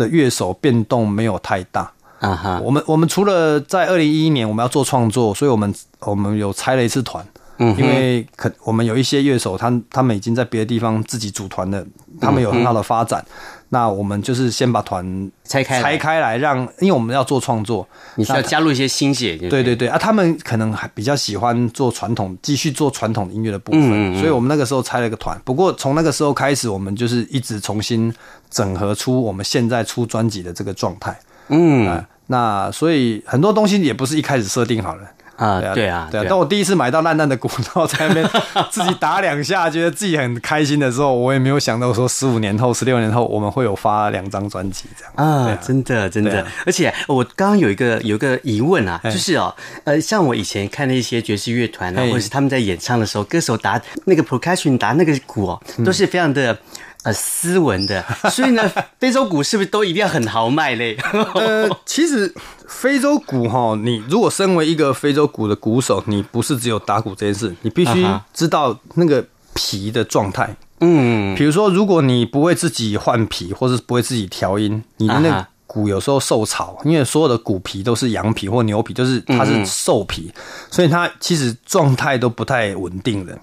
[0.00, 1.92] 的乐手变动没有太大。
[2.20, 7.26] 啊哈，我们我们除了在二零一一年我们要做创作，所以我们我们有拆了一次团，
[7.60, 11.86] 嗯，因为可我们有一些乐手，他他们已经在别的地方自己组团了，
[12.20, 13.24] 他们有很好的发展。
[13.72, 19.36] 那我们就是先把团拆开拆开来，让因为我们要做创作，你需要加入一些新血。
[19.36, 25.40] 对对对啊，他们可能还比较喜欢做传统，继续做传统音乐的部分，所以我们那个时候拆了个团。
[25.44, 28.12] 不过从那个时候开始，我们就是一直重新。
[28.50, 31.16] 整合出我们现在出专辑的这个状态，
[31.50, 35.08] 嗯、呃，那所以很多东西也不是一开始设定好了
[35.40, 36.24] 啊，对啊，对啊。
[36.28, 38.30] 当我第一次买到烂烂的鼓，然后在那边
[38.70, 46.46] 自己打两下，觉得自己很开心的时候，我也没有想到说十五年后、十六年后我们会有发两张专辑这样啊，真的真的。
[46.66, 56.56] 而且我刚刚有一个有一个疑问啊，就是哦，呃，像我以前看那些爵士乐团啊，或者是他们在演唱的时候，歌手打那个 percussion 打那个鼓哦，都是非常的。
[57.02, 60.96] 呃斯文的， 所以呢，非洲鼓是不是都一定要很豪迈嘞？
[61.34, 62.32] 呃，其实
[62.68, 69.24] 非洲鼓哈，你如果身为一个非洲鼓的鼓手，你不是只有打鼓这件事，你必须知道那个
[69.54, 70.54] 皮的状态。
[70.80, 80.32] 嗯，比如说，如果你不会自己换皮，或是不会自己调音，你的那个鼓有时候受潮，因为所有的鼓皮都是羊皮或牛皮，就是它是兽皮，
[80.70, 83.38] 所以它其实状态都不太稳定的。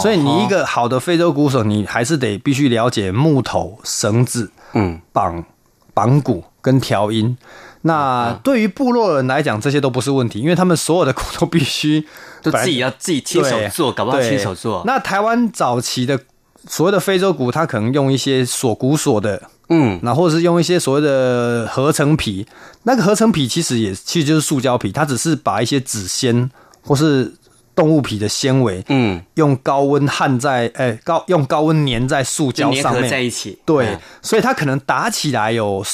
[0.00, 5.44] 所以你一个好的非洲鼓手，你还是得必须了解木头、绳子、嗯，绑
[5.94, 7.36] 绑鼓跟调音。
[7.82, 12.06] 那对于部落人来讲，这些都不是问题，因为他们所有的鼓都必须
[12.42, 14.82] 都自己要自己亲手做，搞不好亲手做。
[14.86, 16.20] 那台湾早期的。
[16.64, 22.46] 所谓的非洲鼓，它可能用一些锁骨锁的，嗯，那或者是用一些所谓的合成皮。
[22.84, 26.48] 那个合成皮其实也其实就是塑胶皮，它只是把一些纸纤
[26.84, 27.34] 或是
[27.74, 33.08] 动物皮的纤维，嗯，用高温焊在，哎、欸，高用高温粘在塑胶上面。
[33.08, 33.58] 在一起。
[33.64, 35.84] 对，嗯、所以它可能打起来有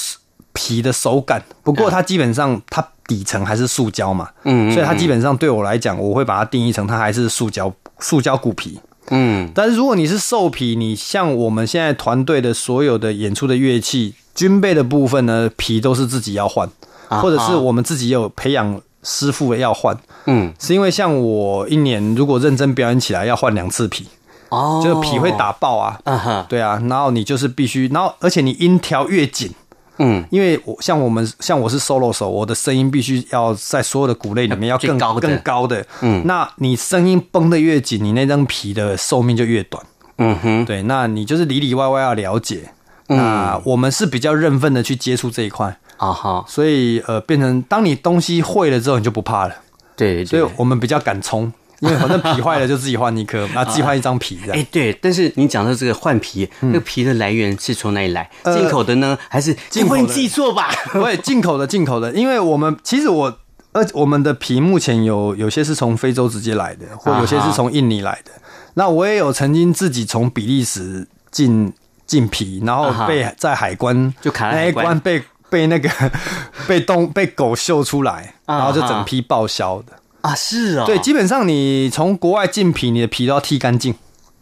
[0.52, 8.80] 皮的手感，不过它基本上它底层还是塑胶嘛，嗯，所以它基本上对我来讲，我会把它定义成它还是塑胶塑胶骨皮。
[9.10, 16.68] 嗯，但是如果你是兽皮，你像我们现在团队的所有的演出的乐器，军备的部分呢，皮都是自己要换，
[17.08, 19.96] 或者是我们自己有培养师傅要换。
[20.26, 24.06] 嗯，是因为像我一年如果认真表演起来要换两次皮，
[24.48, 25.98] 哦，就是皮会打爆啊。
[26.04, 29.52] 嗯哼，对啊，然后你就是必须，然后而且你音调越紧。
[30.00, 35.84] 嗯，因为我像我们像我是 solo 手，我的声音必须要在所有的鼓类里面 要更高更高的。
[36.02, 39.84] 嗯，那你声音绷得越紧，你那张皮的寿命就越短。
[40.18, 42.70] 嗯哼，对，那你就是里里外外要了解。
[43.08, 49.54] 那我们是比较认份的去接触这一块啊哈，所以呃，变成当你东西会了之后，你就不怕了。
[49.94, 51.52] 对，所以我们比较敢冲。
[51.80, 54.58] 因为反正皮坏了就自己换一颗，然后自己换一张皮这样。
[54.58, 58.28] 哎，对，但是你讲到这个换皮，那个皮的来源是从哪里来？
[58.42, 60.00] 进口的呢，还是进口的？
[60.00, 60.70] 你记错吧？
[60.92, 62.12] 对，进口的，进口的。
[62.14, 63.38] 因为我们其实我
[63.70, 68.32] 呃，我们的皮目前有有些是从非洲直接来的，或有些是从印尼来的。
[68.74, 71.72] 那我也有曾经自己从比利时进
[72.06, 75.88] 进皮，然后被在海关就卡在海关被被那个
[76.66, 79.92] 被动被狗嗅出来，然后就整批报销的。
[80.20, 83.94] 啊，是啊、哦，对，基本上你从国外进皮，你的皮都要剃干净，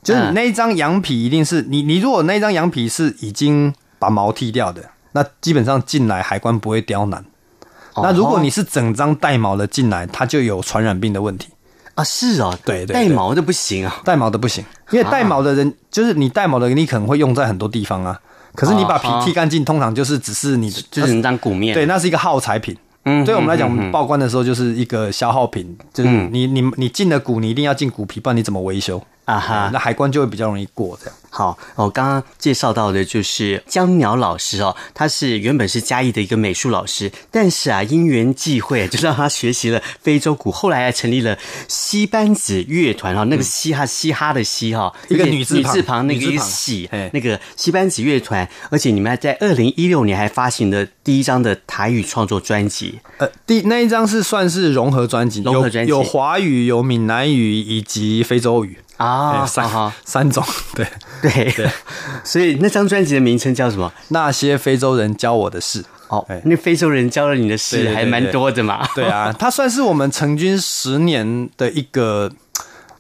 [0.03, 4.83] 就是你那一张羊皮一定是你，你如果那一张羊皮是已经把毛剃掉的，
[5.13, 7.25] 那基本上进来海关不会刁难。
[7.95, 11.49] 哦、那如果你是整张带毛的进来，它就有传染病的问题。
[11.95, 18.21] 啊，是啊、哦，对对，带毛的不行啊，带毛的不行，因为带毛的人就是你带毛的人，你可能会用在很多地方啊，
[18.57, 22.77] 可是你把皮剃干净，通常就是只是你的就是一张鼓面，对，那是一个耗材品。
[23.05, 29.01] 嗯，对我们来讲，我们报关的时候就是一个消耗品，就是你你你进了骨，你一定要进骨皮，不然你怎么维修？
[29.27, 31.15] 啊哈，那海关就会比较容易过这样。
[31.37, 41.37] 好，我刚刚介绍到的就是江鸟老师哦，他是原本是嘉义的一个美术老师，但是啊因缘际会，就让他学习了非洲鼓，后来还成立了
[41.69, 58.79] 西班子乐团哈，那个嘻哈嘻哈的嘻哈，一个女字旁，女字旁那个一个戏，那个西班子乐团，而且你们还在二零一六年还发行了第一张的台语创作专辑，呃，第那一张是算是融合专辑，融合专辑有华语、有闽南语以及非洲语。
[58.97, 60.43] 啊，三哈三种，
[60.75, 60.87] 对
[61.23, 61.71] 对对，
[62.25, 63.93] 所以那张专辑的名称叫什么？
[64.09, 65.85] 那些非洲人教我的事。
[66.09, 68.87] 哦，那非洲人教了你的事还蛮多的嘛。
[68.95, 72.31] 对啊， 它算是我们成军十年的一个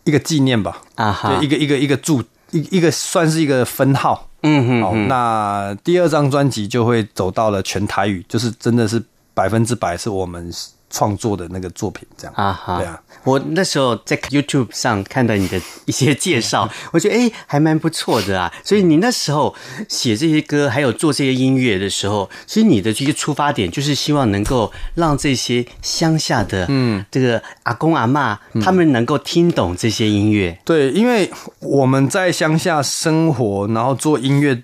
[0.03, 0.83] 一个纪念吧。
[0.97, 2.21] 啊哈，一个一个一个注
[2.51, 4.29] 一一个算是一个分号。
[4.43, 9.01] 嗯哼，好，那第二张专辑就会走到了全台语，就是真的是
[9.33, 10.53] 百分之百是我们
[10.91, 13.01] 创作的那个作品，这样啊哈，对啊。
[13.27, 18.51] 我那时候在 YouTube 上看到你的一些介绍， 我觉得哎，还蛮不错的啊。
[18.64, 19.55] 所以你那时候
[19.89, 30.57] 写这些歌，还有做这些音乐的时候，其实你的这些出发点就是希望能够让这些乡下的嗯，这个阿公阿嬷他们能够听懂这些音乐。
[30.64, 31.29] 对，因为
[31.61, 34.62] 我们在乡下生活，然后做音乐。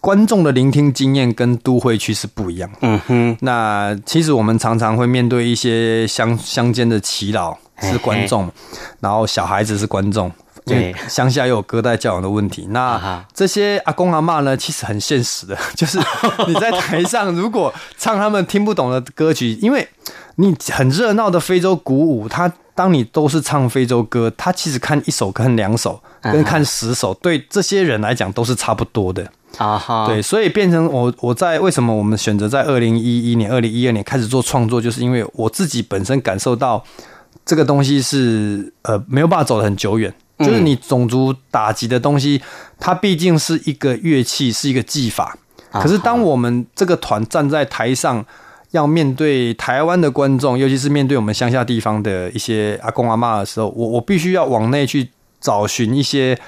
[0.00, 2.70] 观众的聆听经验跟都会区是不一样。
[2.82, 10.30] 嗯哼，那其实我们常常会面对一些乡乡间的耆老是观众，嘿嘿然后小孩子是观众，
[10.64, 12.66] 对，乡下又有隔代教养的问题。
[12.70, 15.98] 那这些阿公阿嬷呢，其实很现实的， 就是
[16.46, 19.88] 你在台上如果唱他们听不懂的歌曲，因为
[20.36, 29.26] 你很热闹的非洲鼓舞，他当你都是唱非洲歌，他其实看一首跟两首跟看十首，对这些人来讲都是差不多的。
[29.56, 36.84] 啊哈，对，所以变成我我在为什么我们选择在二零一一年、二零一二年开始做创作，就是因为我自己本身感受到
[37.48, 42.42] 这个东西是呃没有办法走得很久远，就是你种族打击的东西，
[42.78, 45.34] 它毕竟是一个乐器，是一个技法。
[45.72, 48.22] 可是当我们这个团站在台上，
[48.72, 55.08] 要面对台湾的观众，尤其是面对我们乡下地方的一些阿公阿嬷的时候，我我必须要往内去
[55.40, 56.38] 找寻一些。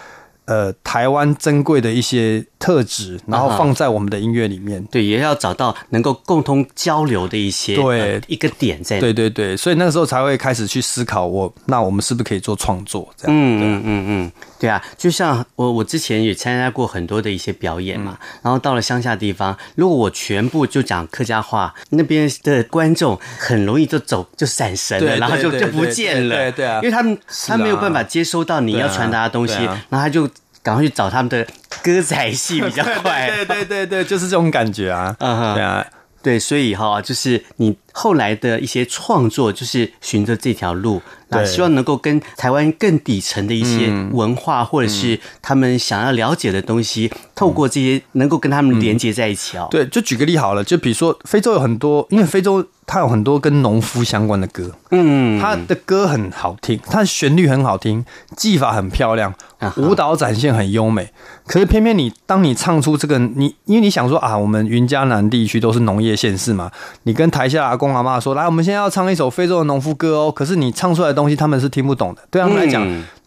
[0.46, 13.34] 呃，台湾珍贵的一些特质，然后放在我们的音乐里面，对，也要找到能够共同交流的一些对、呃、一个点在，对对对，所以那个时候才会开始去思考我，我那我们是不是可以做创作这样？
[13.34, 27.02] 嗯嗯嗯嗯，对啊，就像我我之前也参加过很多的一些表演嘛，嗯、然后到了乡下地方，如果我全部就讲客家话，那边的观众很容易就走就闪神了，对对对对然后就就不见了，对，对，对，对啊，因为他
[27.46, 30.28] 他没有办法接收到你要传达的东西，啊啊、然后他就。
[30.62, 31.46] 赶快去找他们的
[31.82, 35.86] 歌仔戏比较快， 对对对对，就是这种感觉啊，对啊，
[36.22, 41.00] 对，所以哈，就是你后来的一些创作，就是循着这条路。
[41.32, 49.68] 那希望能够跟台湾更底层的一些文化，或者是他们想要了解的东西，透过这些能够跟他们连接在一起哦。
[49.70, 58.04] 对，就举个例好了，就比如说非洲有很多，因为非洲它有很多跟农夫相关的歌，嗯，它的歌很好听，他的旋律很好听，
[58.36, 59.32] 技法很漂亮，
[59.76, 61.08] 舞蹈展现很优美。
[61.46, 66.68] 可是偏偏你当你唱出这个，你因为你想说啊，我们云嘉南地区都是农业县市嘛，
[67.04, 70.32] 你跟台下阿公阿妈说，来，我们现在要唱一首非洲的农夫歌哦。
[70.32, 72.84] 可是你唱出来的东西他们是听不懂的，对他们来讲，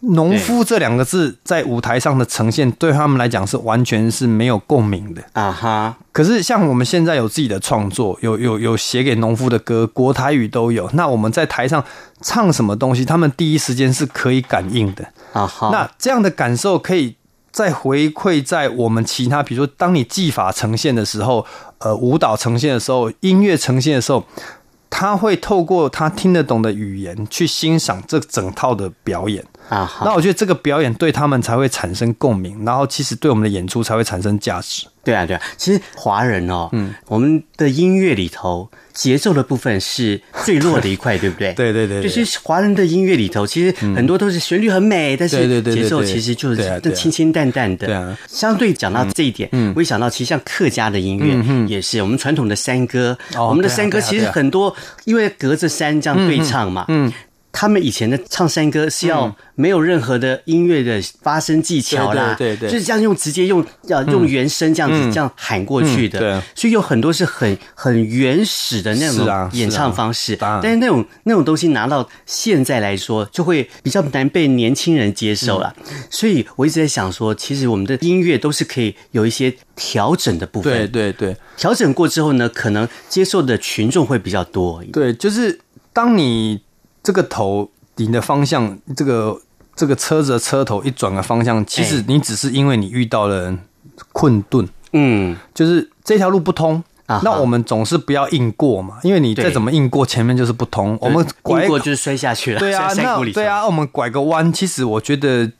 [0.09, 5.97] 农夫这两个字在舞台上的呈现，对他们来讲是完全是没有共鸣的啊哈。
[6.11, 10.89] 可是像我们现在有自己的创作，有有有写给农夫的歌，国台语都有。
[10.93, 11.83] 那我们在台上
[12.21, 15.69] 唱什么东西，他们第一时间是可以感应的啊哈。
[15.71, 17.15] 那这样的感受可以
[17.51, 21.45] 再回馈在我们其他，比如说当你技法呈现的时候，
[21.77, 24.23] 呃，舞蹈呈现的时候，音乐呈现的时候。
[24.95, 29.43] 他会透过他听得懂的语言去欣赏这整套的表演
[29.73, 34.85] 啊，那我觉得这个表演对他们才会产生共鸣，然后其实对我们的演出才会产生价值。
[35.03, 41.51] 对啊，对啊，其实华人哦，嗯，我们的音乐里头节奏的部分是最弱的一块， 对不对？
[41.53, 47.87] 对对对，就是华人的音乐里头，其实很多都是旋律很美，但是节奏其实就是那清清淡淡的。
[47.87, 57.11] 对啊，相对讲到这一点，嗯，我一想到其实像客家的音乐，也是我们传统的山歌，我们的山歌其实很多，因为隔着山这样对唱嘛，嗯。
[57.55, 75.73] 他们以前的唱山歌是要没有任何的音乐的发声技巧啦，对对，就是这样用直接用要用原声这样子这样喊过去的，对，所以有很多是很很原始的那种演唱方式，但是那种那种东西拿到现在来说就会比较难被年轻人接受了，
[76.09, 85.59] 所以我一直在想说，其实我们的音乐都是可以有一些调整的部分，对对对，调整过之后呢，可能接受的群众会比较多，对，就是
[85.93, 86.59] 当你。
[87.03, 89.37] 这个头顶的方向，这个
[89.75, 93.55] 这个车子的车头一转个方向，其实你只是因为你遇到了
[94.11, 97.21] 困顿，嗯，就是这条路不通啊。
[97.23, 100.97] 那我们总是不要硬过嘛，因为你再怎么硬过，前面就是不通。
[101.01, 102.59] 我们拐过就是摔下去了。
[102.59, 105.51] 对啊，那对啊，我们拐个弯，其实我觉得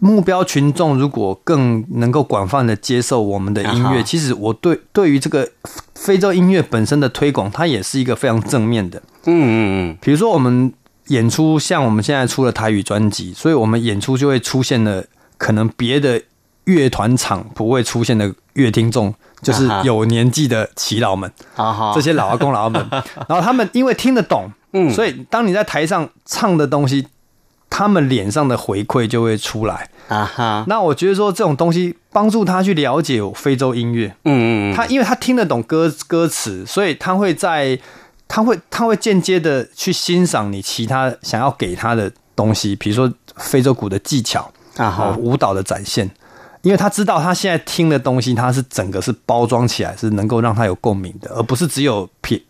[0.00, 5.48] 目标群众如果更能够广泛的接受我们的音乐，其实我对对于这个
[5.94, 8.98] 非洲音乐本身的推广，它也是一个非常正面的。
[9.26, 9.56] 嗯嗯
[9.92, 10.72] 嗯，比如说我们
[11.08, 15.04] 演出，像我们现在出了台语专辑，所以我们演出就会出现了
[15.38, 16.20] 可能别的
[16.64, 21.30] 乐团场不会出现的乐听众，就是有年纪的耆老们，
[21.94, 22.86] 这些老阿公老阿们，
[23.28, 27.06] 然后他们因为听得懂，嗯，所以当你在台上唱的东西，
[27.74, 30.64] 他们脸上的回馈就会出来啊哈。
[30.68, 37.78] 那我觉得说这种东西帮助他去了解非洲音乐，嗯嗯，他因为他听得懂歌歌词，所以他会在。
[38.26, 46.10] 他会，他会间接的去欣赏你其他想要给他的东西，比如说非洲鼓的技巧啊，好舞蹈的展现，
[46.62, 52.40] 因为他知道他现在听的东西，他是整个是包装起来，是能够让他有共鸣的，而不是只有撇，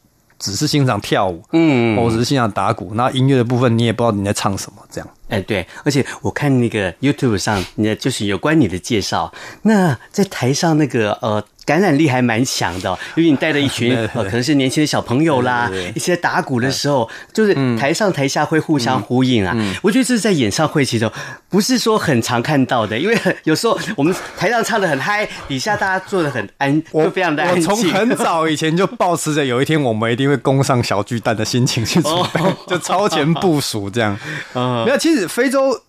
[0.44, 5.08] 只是欣赏跳舞，嗯，我只是欣赏打鼓，那音乐的部分你也不知道你在唱什么，这样。
[5.30, 9.32] 哎，对，而且我看那个 YouTube 上，你的就是有关你的介绍，
[9.62, 11.42] 那在台上那个呃。
[11.64, 19.56] 感染力还蛮强的， 因为你带着一群呃，可能是年轻的小朋友啦，一些打鼓的时候，就是台上台下会互相呼应啊。
[19.82, 21.10] 我觉得这是在演唱会其中
[21.48, 27.70] 不是说很常看到的，因为有时候我们台上唱的很嗨，底下大家坐的很安，就非常的安静。
[27.70, 34.18] 我从很早以前就保持着有一天我们一定会攻上小巨蛋的心情去准备， 就超前部署这样。
[34.54, 35.80] 没有，其实非洲。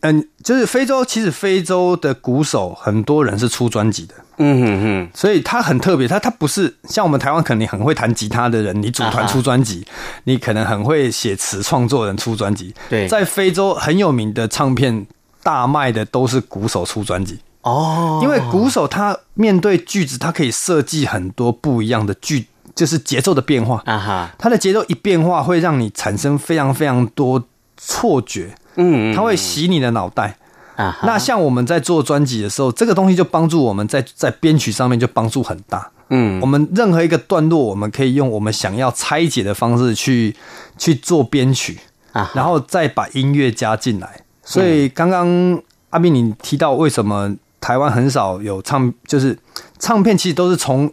[0.00, 9.86] 嗯，就是非洲，其实非洲的鼓手很多人是出专辑的，嗯哼哼，所以他很特别，他他不是像我们台湾可能很会弹吉他的人，你组团出专辑，
[10.24, 15.06] 你可能很会写词创作人出专辑，对，在非洲很有名的唱片
[15.42, 17.38] 大卖的都是鼓手出专辑。
[17.62, 23.82] 哦，因为鼓手他面对句子，他可以设计很多不一样的句，就是节奏的变化。
[23.86, 27.42] 啊哈，他的节奏一变化，会让你产生非常非常多
[27.78, 30.36] 错觉，嗯，他会洗你的脑袋
[30.76, 30.98] 啊。
[31.04, 40.34] 那像我们在做专辑的时候，这个东西就帮助我们在在编曲上面就帮助很大，嗯，我们任何一个段落，我们可以用我们想要拆解的方式去
[40.76, 41.78] 去做编曲
[42.12, 44.20] 啊，然后再把音乐加进来。
[44.42, 49.38] 所以刚刚阿斌你提到为什么台湾很少有唱，就是
[49.78, 50.92] 唱片其实都是从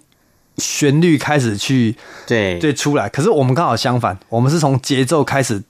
[0.58, 2.58] 旋律开始去对。
[2.60, 5.62] 对出来，可是我们刚好相反，我们是从节奏开始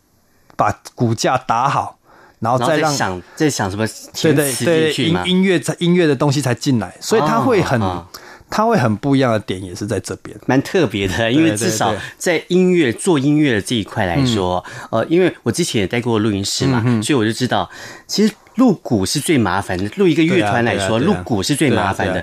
[0.55, 1.97] 把骨架打好，
[2.41, 3.87] 然后再让想在想什么
[4.21, 7.79] 对对对音音乐在音乐的东西才进来，所以它会很。
[8.53, 11.31] 它会很不一样的点也是在这边，蛮特别的。
[11.31, 17.69] 因为至少在音乐做音乐的这一块来说，呃，因为我之前也待过录音室嘛，所以我就知道，
[18.07, 19.89] 其实录鼓是最麻烦的。
[19.95, 22.21] 录一个乐团来说，录鼓是最麻烦的。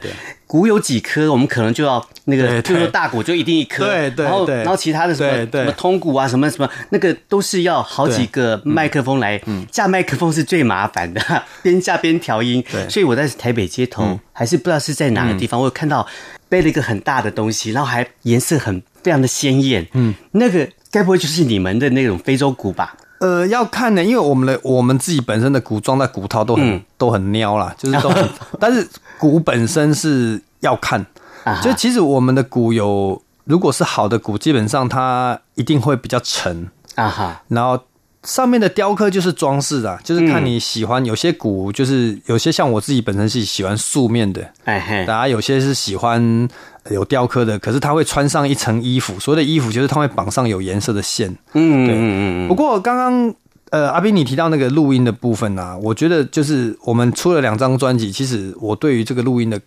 [0.48, 9.38] 鼓有几颗，我们可能就要那个，就是说大鼓就一定一颗，对对，然后然后其他的什么什么通鼓啊，什么什么那个都是要好几个麦克风来
[9.70, 11.20] 架麦克风是最麻烦的，
[11.62, 12.64] 边架边调音。
[12.88, 16.04] 所以我在台北街头还是不知道是在哪个地方，我有看到
[16.48, 19.86] 背了一个很大的东西，然后还颜色很非常的鲜艳。
[19.92, 22.96] 嗯，那个该不会就是你们的那种非洲鼓吧？
[23.20, 28.28] 呃，要看呢，因为我们的我们自己本身的鼓装在鼓套都很、嗯、都很喵啦，就是都很，
[28.60, 28.88] 但是
[29.18, 31.04] 鼓本身是要看，
[31.62, 37.82] 就其实我们的鼓有，如果是好的鼓，基本上它一定会比较沉啊哈，然后。
[38.24, 41.02] 上面的雕刻就是装饰的，就是看你喜欢。
[41.06, 46.48] 有些鼓就是有些像我自己本身是喜欢素面的，哎嘿，大家有些是喜欢
[46.90, 51.30] 有雕刻的，可是它会穿上一层衣服，所谓的衣服就是它会绑上有颜色的线。
[51.52, 52.48] 嗯，对，嗯嗯。
[52.48, 53.34] 不过刚刚
[53.70, 59.60] 呃阿斌你提到那个录音的部分啊，我觉得就是我们出了两张专辑，其实我对于这个录音的。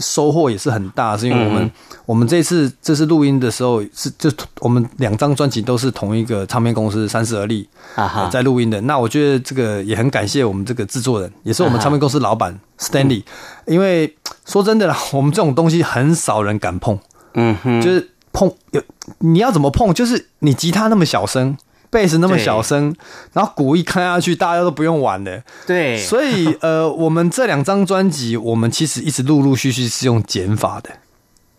[0.00, 1.70] 收获也是很大，是因为我们、嗯、
[2.04, 4.28] 我们这次这次录音的时候是就
[4.58, 7.64] 我们两张专辑都是同一个唱片公司三十而立
[7.94, 8.80] 啊哈在录音的。
[8.80, 13.22] 那我觉得这个也很感谢我们这个制作人，也是我们唱片公司老板 Stanley，
[13.66, 16.98] 因为说真的啦，我们这种东西很少人敢碰，
[17.34, 18.82] 嗯哼，就是碰有
[19.20, 21.56] 你要怎么碰，就是你吉他那么小声。
[21.94, 22.92] 贝斯那么小声，
[23.32, 25.40] 然后鼓一开下去，大家都不用玩的。
[25.64, 30.90] 对，所以呃，我们这两张专辑，我们其实一直陆陆续续是用减法的。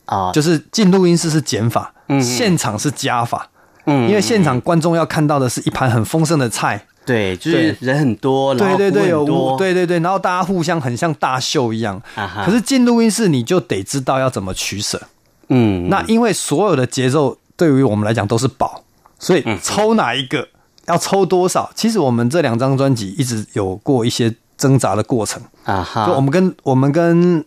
[0.08, 3.50] 啊，就是进录音室是减法，嗯，现场是加法，
[3.86, 12.00] 嗯，因为现场观众要看到的是一盘很丰盛的菜，对，就是人很多，对对对，有对对对，然后大家互相很像大秀一样，
[12.46, 15.02] 可是进录音室你就得知道要怎么取舍，
[15.48, 18.84] 嗯，那因为所有的节奏对于我们来讲都是宝。
[19.18, 20.48] 所以抽哪一个，
[20.88, 21.72] 要抽多少？
[21.74, 26.06] 其实我们这两张专辑一直有过一些挣扎的过程啊哈。
[26.06, 27.44] 就我们跟我们跟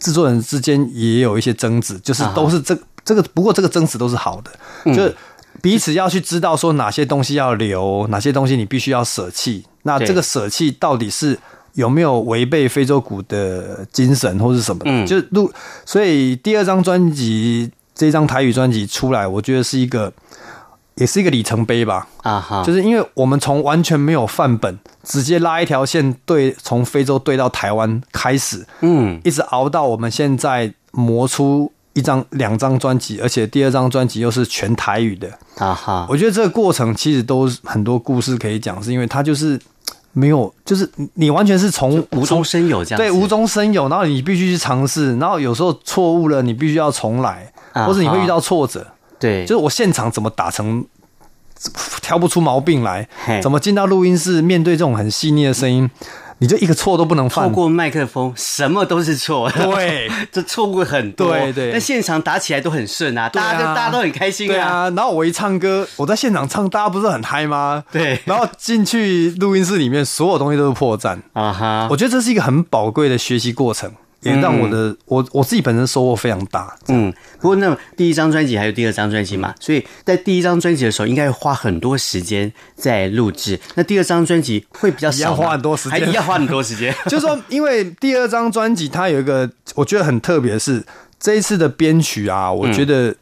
[0.00, 4.50] 制作人之间也有一些争执，就是都是这这个，不过这个争执都是好的，
[4.92, 5.14] 就是
[5.60, 9.64] 彼此要去知道说哪些东西要留，哪些东西你必须要舍弃。
[9.84, 11.38] 那这个舍弃到底是
[11.74, 14.82] 有没有违背非洲鼓的精神或是什么？
[14.84, 15.50] 嗯，就是录。
[15.84, 20.12] 所以第二张专辑这张台语专辑出来，我觉得是一个。
[20.96, 39.58] 也是一个里程碑吧，啊哈，就是因为我们从完全没有范本，直接拉一条线对，从非洲对到台湾开始，嗯，一直熬到我们现在磨出一张两张专辑，而且第二张专辑又是全台语的，啊哈，我觉得这个过程其实都很多故事可以讲，是因为它就是
[40.12, 48.86] 没有，就是你完全是从无中生有这样，对，无中生有，然后你必须去尝试，然后有时候错误了，你必须要重来，或者你会遇到挫折。
[49.22, 50.84] 对，就是我现场怎么打成
[52.02, 53.08] 挑不出毛病来，
[53.40, 55.88] 怎么进到录音室面对这种很细腻的声音，
[56.38, 57.46] 你就一个错都不能犯。
[57.46, 59.48] 错过麦克风，什么都是错。
[59.48, 61.28] 对， 这错误很多。
[61.28, 64.52] 对对，但现场打起来都很顺啊，大家大家都很开心啊。
[64.52, 67.84] 对啊，然后我一唱歌，我在现场唱，大家不是很嗨吗？
[67.92, 68.18] 对。
[68.24, 71.86] 然后进去录音室里面，所有东西都是破绽啊哈。
[71.88, 73.92] 我觉得这是一个很宝贵的学习过程。
[74.22, 76.76] 也让我的、嗯、我我自己本身收获非常大。
[76.88, 83.58] 嗯，不过那第一张专辑还有第二张专辑嘛，所以在第一张专辑的时候，应该会花很多时间在录制。
[83.74, 86.94] 那第二张专辑会比较少，要花很多时间，还要花很多时间。
[87.06, 90.84] 就是说，因为第二张专辑它有一个我觉得很特别的是，
[91.18, 93.14] 这一次的编曲啊，我觉得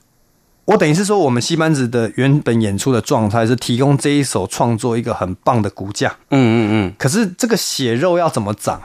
[0.66, 6.14] 我等于是说，我们戏班子的原本演出的状态是提供这一首创作一个很棒的骨架。
[6.30, 6.94] 嗯嗯嗯。
[6.98, 8.80] 可是这个血肉要怎么长？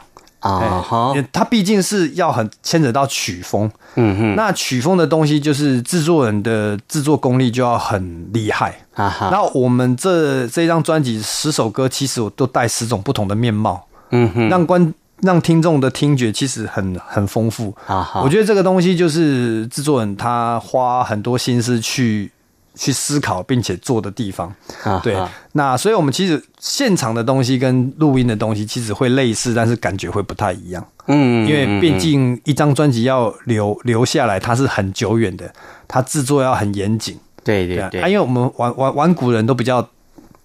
[0.46, 8.78] 啊，好，它毕竟是要很牵扯到曲风，嗯哼，那曲风的东西就是制作人的制作功力就要很厉害。
[8.94, 9.30] 啊哈。
[9.32, 17.76] 那我们这这张专辑十首歌，其实我都带十种不同的面貌嗯哼，让观让听众的听觉其实很很丰富。
[17.88, 18.22] 啊。
[18.24, 22.32] 我觉得这个东西就是制作人他花很多心思去
[22.76, 24.54] 去思考并且做的地方。
[25.02, 25.16] 对，
[25.54, 30.86] 那所以我们其实现场的东西跟录音的东西其实会类似，但是感觉会不太一样。
[31.08, 35.54] 嗯，因为毕竟一张专辑要留留下来，它是很久远的，
[35.88, 37.18] 它制作要很严谨。
[37.44, 39.88] 对对对，啊，因为我们玩玩玩古人都比较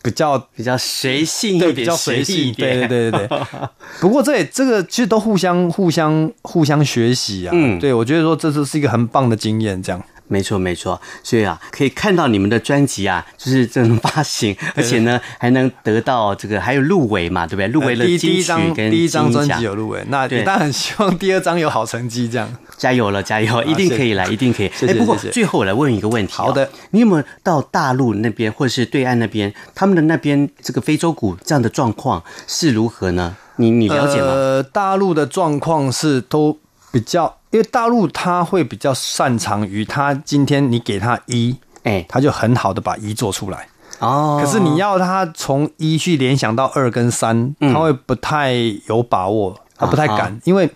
[0.03, 3.39] 比较比较随性一点，比较随性一点，对对对对。
[4.01, 7.51] 不过这也这个其实都互相互相互相学习啊。
[7.55, 10.03] 嗯，对，我觉得说这是是一个很棒的经验，这样。
[10.31, 17.67] 没错，没错，所以啊，可以看到你们的专辑啊，就是这种发行，而且呢，还能得到这个，还有入围嘛，对不对？
[17.67, 22.49] 入围了金曲跟第一张专辑有入围，那当然很希望第二张有好成绩，这样。
[22.77, 24.71] 加油了，加油，一定可以来，一定可以。
[24.87, 33.37] 哎，不过最后我来问一个问题，好的，你有没有到大陆那边或者是对岸那边，他们的那边这个非洲鼓这样的状况是如何呢？
[33.57, 34.29] 你你了解吗？
[34.29, 36.59] 呃，大陆的状况是都
[36.91, 37.37] 比较。
[37.51, 43.67] 因为大陆他会比较擅长于他今天你给他一，哎，他就很好的把一做出来
[43.99, 44.41] 哦。
[44.41, 48.53] 可是你要他从一去联想到二跟三，他会不太
[48.87, 50.41] 有把握，他不太敢。
[50.45, 50.71] 因为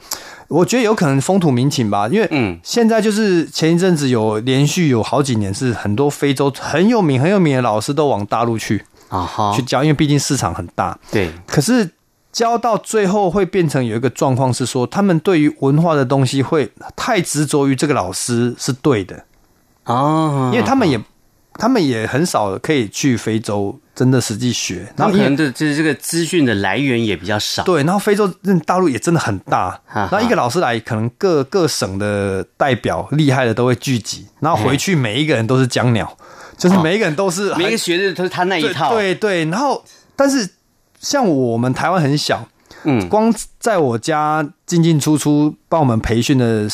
[0.48, 2.08] 我觉得有可能风土民情吧。
[2.08, 10.98] 因为嗯，现在就是前一阵子有连续有好几年是很多非洲很有名很有名的老师都往大陆去啊去教，因为毕竟市场很大。
[11.12, 11.88] 对，可是。
[12.35, 19.24] 教到最后会变成有一个状况是说，他们对于文化的东西会太执着于这个老师是对的。
[19.85, 21.01] 哦，因为他们也
[21.53, 27.62] 他们也很少可以去非洲真的实际学，然后可能的就是这个资讯的来源也比较少。
[27.62, 28.26] 对，然后非洲
[28.66, 29.80] 大陆也真的很大，
[30.11, 36.16] 那一个老师来，可能各各省的代表厉害的都会聚集，然后回去每一个人都是江鸟，
[36.59, 39.85] 就是每一个人都是每一个学的都是他那一套，对对，然后
[40.16, 40.49] 但是。
[41.05, 42.48] 像我们台湾很小，
[42.84, 46.66] 嗯，光在我家进进出出帮我们培训的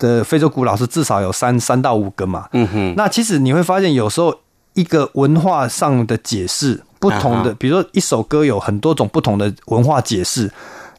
[0.00, 2.94] 的非洲鼓老师至少有三三到五个嘛，嗯哼。
[2.96, 4.34] 那其实你会发现，有时候
[4.74, 10.50] 一个文化上的解释不同的，比如说一首歌有很多种不同的文化解释，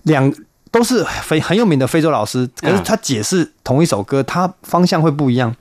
[0.03, 0.33] 两
[0.71, 5.53] 都是非很有名的非洲老师，可是他解释同一首歌，他方向会不一样。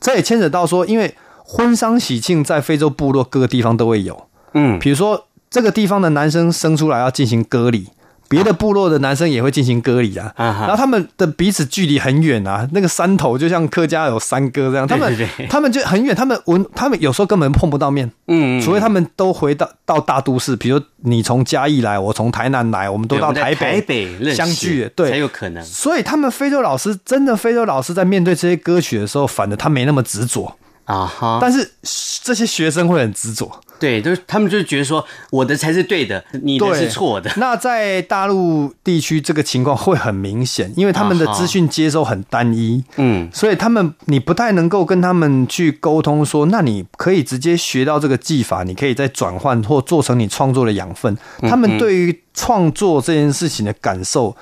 [0.00, 5.24] 这也牵扯到说，因为婚丧喜庆在非洲部落各个地方都会有，嗯，比如说。
[5.50, 7.88] 这个地方的男生生出来要进行割礼，
[8.28, 10.34] 别的部落的男生也会进行割礼啊。
[10.36, 18.10] 然后他们的彼此距离很远啊，那个山头就像客家有山歌这样，他们 他们就很远，他们文他们有时候根本碰不到面。
[18.26, 25.64] 嗯，除非他们都回到到大都市，比如你从嘉义来，我从台南来，我们都到台北，台北相聚，对，才有可能。
[25.64, 31.38] 所以他们非洲老师真的非洲老师在面对这些歌曲的时候，反而他没那么执着啊哈。
[31.40, 31.70] 但是
[32.22, 33.50] 这些学生会很执着。
[33.78, 37.30] 对，就是他们就觉得说我的才是对的，你的是错的。
[37.36, 51.16] 那在大陆地区，这个情况会很明显，因为他们的资讯接收很单一，嗯，所以他们你不太能够跟他们去沟通说，那你可以直接学到这个技法，你可以再转换或做成你创作的养分。
[51.42, 54.36] 他们对于创作这件事情的感受。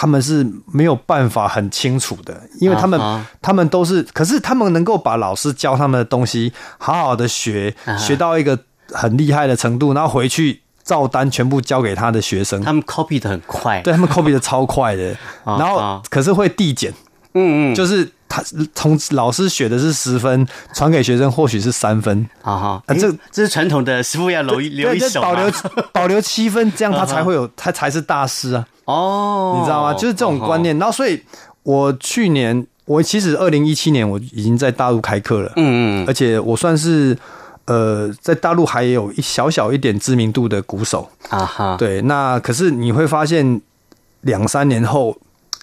[0.00, 3.20] 他们是没有办法很清楚的，因为他们、uh huh.
[3.42, 7.98] 他们都是，可是他们能够把老师教他们的东西好好的学，uh huh.
[7.98, 8.56] 学到一个
[8.92, 12.62] 很厉害的程度，然后回去照单全部交给他的学生。
[12.62, 15.12] 他们 copy 的很快，对他们 copy 的超快的
[15.44, 15.58] ，uh.
[15.58, 16.92] 然后可是会递减，
[17.34, 17.74] 嗯嗯、uh，huh.
[17.74, 18.42] 就是他
[18.74, 23.00] 从老师学的是十分，传给学生或许是三分，啊哈、uh，huh.
[23.00, 25.50] 这这是传统的师傅要留一留一手，保留
[25.92, 28.66] 保留七分，这样他才会有，他才是大师啊。
[28.84, 29.94] 哦，你知道吗？
[29.94, 30.78] 就是这种观念。
[30.78, 31.22] 然后，所以
[31.62, 35.52] 我去年，我其实二零一七年我已经在大陆开课了。
[35.56, 37.16] 嗯嗯，而且我算是
[37.66, 41.76] 呃，在大陆还有一小小一点知名度的鼓手啊哈。
[41.76, 43.60] 对，那可是你会发现，
[44.22, 45.14] 两三年后，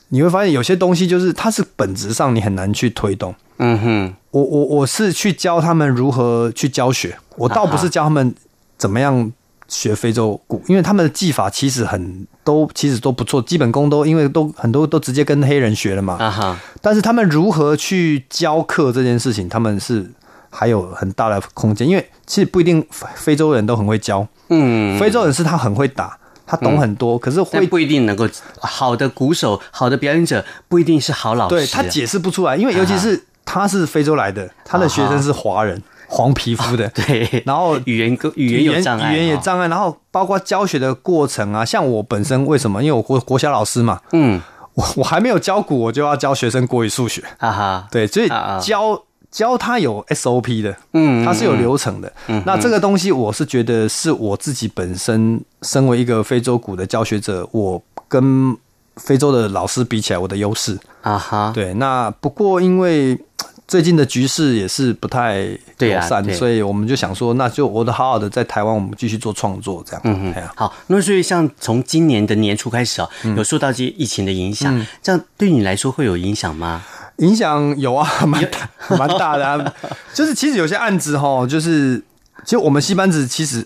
[0.10, 3.34] 你会发现有些东西就是它是本质上你很难去推动。
[3.58, 8.34] 嗯哼，我我我是去教他们如何去教学，我倒不是教他们
[8.78, 9.32] 怎么样。
[9.68, 16.18] 学非洲鼓，因为他们的技法其实很都其实都不错，基本功都因为都很多都直接跟黑人学了嘛。
[16.20, 16.60] 啊哈！
[16.84, 20.08] 但是他们如何去教课这件事情，他们是
[20.52, 22.86] 还有很大的空间，因为其实不一定
[23.16, 24.28] 非洲人都很会教。
[24.50, 28.28] 嗯，非洲人是他很会打，他懂很多，嗯、可是会不一定能够
[28.60, 31.56] 好的鼓手、好的表演者不一定是好老师。
[31.56, 35.82] 对，他解释不出来，因为尤其是他是非洲来的，他的学生是华人。
[36.08, 42.82] 黄皮肤的， 对，然后语言语言有障碍，语言也障碍，然后包括教学的过程啊，像我本身为什么？
[42.84, 44.40] 因为我国国小老师嘛，嗯，
[44.76, 48.30] 我我还没有教鼓，我就要教学生国语、数学，哈哈，对，所以
[48.62, 49.02] 教
[49.36, 52.10] 教他有 SOP 的，嗯，他是有流程的。
[52.28, 58.56] 嗯，那这个东西我是觉得是我自己本身身为一个非洲鼓的教学者，我跟
[58.96, 61.52] 非洲的老师比起来，我的优势啊哈。
[61.54, 63.20] 对，那不过因为
[63.68, 65.40] 最近的局势也是不太
[65.80, 70.02] 友善，所以我们就想说，那就我的好好的在台湾，我们继续做创作，这样。
[70.04, 70.48] 嗯嗯。
[70.56, 76.84] 好，那所以像从今年的年初开始啊，有受到这些疫情的影响，这样对你来说会有影响吗？
[77.18, 79.74] 影响有啊， 蛮大 蛮大的啊。
[80.14, 81.98] 就是其实有些案子哈，就是
[82.44, 83.66] 其实我们戏班子其实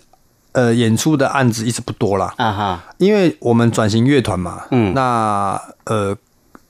[0.54, 6.16] 呃演出的案子一直不多啦啊哈，因为我们转型乐团嘛，嗯，那呃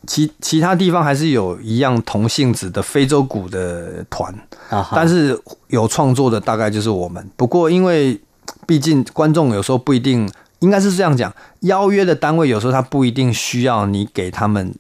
[0.08, 4.34] 其其他地方还是有一样同性质的非洲鼓的团
[4.70, 7.30] 啊，但是有创作的大概就是我们。
[7.36, 8.20] 不过因为
[8.66, 10.30] 毕竟观众有时候不一定，
[10.60, 14.74] 应该是这样讲，邀约的单位有时候他不一定需要你给他们。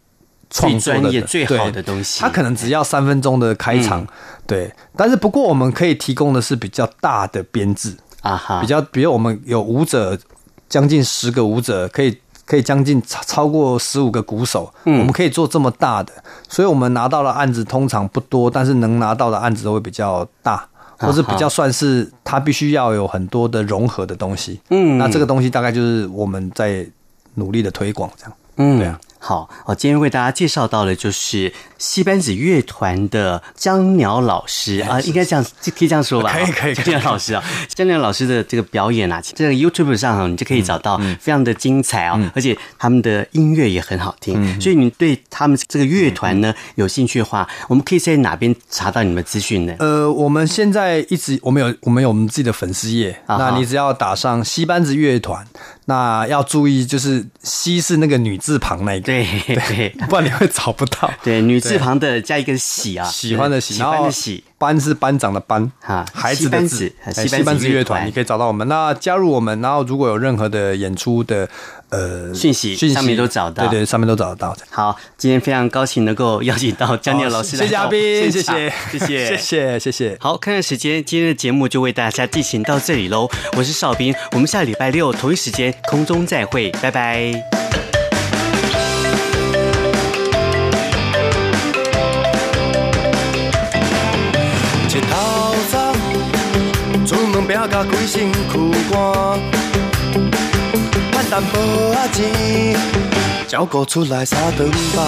[0.51, 4.07] 创作的、最好的东西，他可能只要三分钟的开场，嗯、
[4.47, 4.73] 对。
[4.97, 10.17] 但是不过我们可以提供的是比较大的编制啊哈，比较，比如我们有舞者
[10.67, 12.17] 将近十个舞者，可以
[12.49, 16.11] 可以将近超超过十五个鼓手，嗯，我们可以做这么大的，
[16.47, 26.83] 所以我们拿到的案子通常不多，但是能拿到的案子都会比较大，或是比较算是它必须要有很多的融合的东西，嗯，那这个东西大概就是我们在
[27.35, 28.99] 努力的推广这样，嗯，对啊。
[29.21, 35.45] 好，我今天为大家介绍到的就是西班子乐团的江鸟老师啊，应该这样
[35.77, 36.33] 可以这样说吧？
[36.33, 49.75] 可以可以，江鸟老师啊，江鸟老师的这个表演啊，这个 YouTube 上啊，你就可以找到非常的精彩啊，而且他们的音乐也很好听，所以你对他们这个乐团呢有兴趣的话，我们可以在哪边查到你们资讯呢？
[49.79, 55.45] 呃，我们现在一直我们有我们有我们自己的粉丝页，那你只要打上西班子乐团。
[55.85, 61.11] 那要注意，就是“西”是那个女字旁那个，对对，不然你会找不到。
[61.23, 68.67] 对，女字旁的加一个“喜”啊，喜欢的“喜”，喜欢的“喜”，班是班长的“班”，哈，孩子的“子”，西班子乐团，你可以找到我们。
[68.67, 71.49] 那加入我们，然后如果有任何的演出的。
[71.91, 74.55] 呃，讯息上面都找到，对对，上面都找得到。
[74.69, 80.17] 好，今天非常高兴能够邀请到江念老师来，谢谢嘉宾，谢谢，谢谢， 谢谢，谢谢。
[80.19, 83.27] 好，看看时间，今天的节目就为大家进行到这里喽。
[83.57, 87.88] 我是邵兵，我们下礼拜六同一时间空中再会，拜拜。
[101.29, 102.75] 淡薄仔钱，
[103.47, 105.05] 照顾出来三顿饭。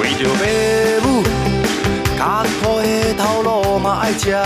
[0.00, 0.44] 为着爸
[1.02, 1.22] 母，
[2.16, 2.20] 艰
[2.62, 4.36] 苦的头路嘛爱吃。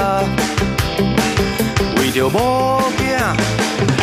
[1.99, 3.37] 为着某囝，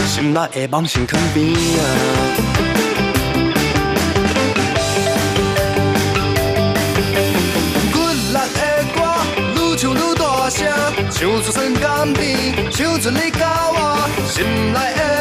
[0.05, 2.80] 心内的梦想藏边啊。
[10.51, 10.67] 声，
[11.09, 13.77] 唱出酸甘甜，唱出你甲我
[14.27, 15.11] 心内的。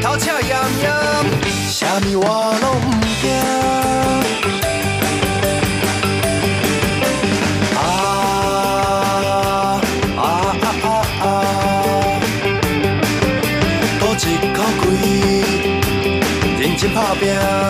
[0.00, 0.86] 头赤炎炎，
[1.68, 2.24] 啥物我
[2.60, 2.88] 拢毋
[3.20, 3.24] 惊。
[7.74, 7.76] 啊
[10.16, 10.22] 啊啊
[10.84, 10.86] 啊
[11.24, 11.26] 啊！
[13.98, 14.16] 赌一
[14.54, 14.86] 口气，
[16.60, 17.67] 认真打拼。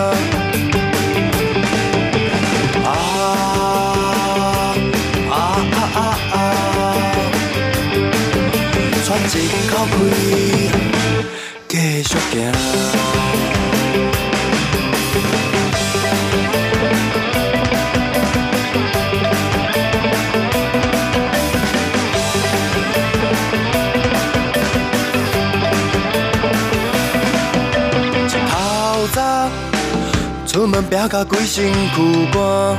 [30.45, 32.77] 出门拼甲规身躯汗，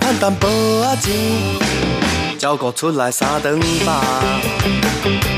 [0.00, 0.48] 赚淡薄
[0.82, 1.14] 仔钱，
[2.38, 5.37] 照顾出来三顿饭。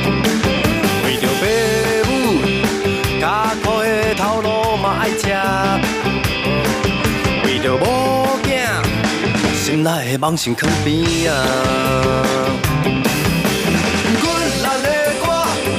[9.81, 11.35] 心内的梦想藏边啊。
[14.21, 14.25] 阮
[14.63, 14.89] 咱的
[15.25, 15.27] 歌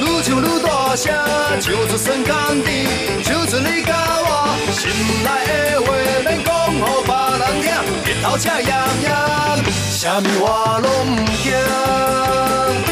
[0.00, 1.14] 愈唱愈大声，
[1.60, 2.88] 唱出酸甘甜，
[3.22, 3.94] 唱出你甲
[4.24, 4.28] 我
[4.72, 4.90] 心
[5.22, 5.86] 内的话，
[6.24, 6.76] 免讲予
[7.06, 7.66] 别人听，
[8.04, 8.72] 日头赤炎
[9.04, 9.06] 炎，
[9.92, 10.46] 啥物我
[10.82, 12.91] 拢唔惊。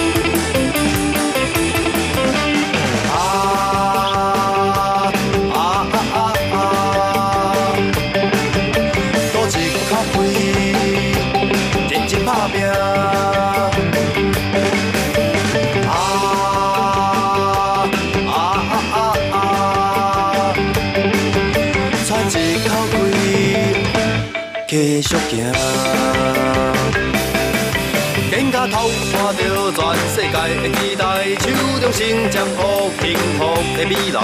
[31.93, 33.39] 手中成掌握幸福
[33.77, 34.19] 的未来，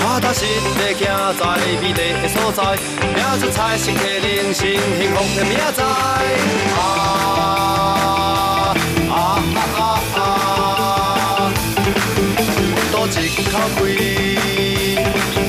[0.00, 0.44] 踏踏实
[0.78, 1.00] 地行
[1.38, 1.98] 在美丽的
[2.28, 2.60] 所在，
[3.14, 4.60] 拼出彩色的人生，
[4.98, 5.82] 幸福的明仔
[6.74, 6.78] 啊。
[9.10, 9.14] 啊
[9.54, 9.80] 啊啊
[10.14, 11.52] 啊！
[12.90, 13.10] 多一
[13.44, 13.88] 口气，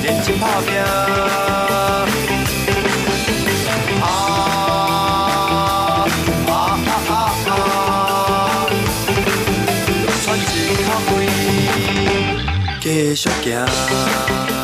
[0.04, 1.43] 认真打拼。
[13.16, 14.63] 继续行。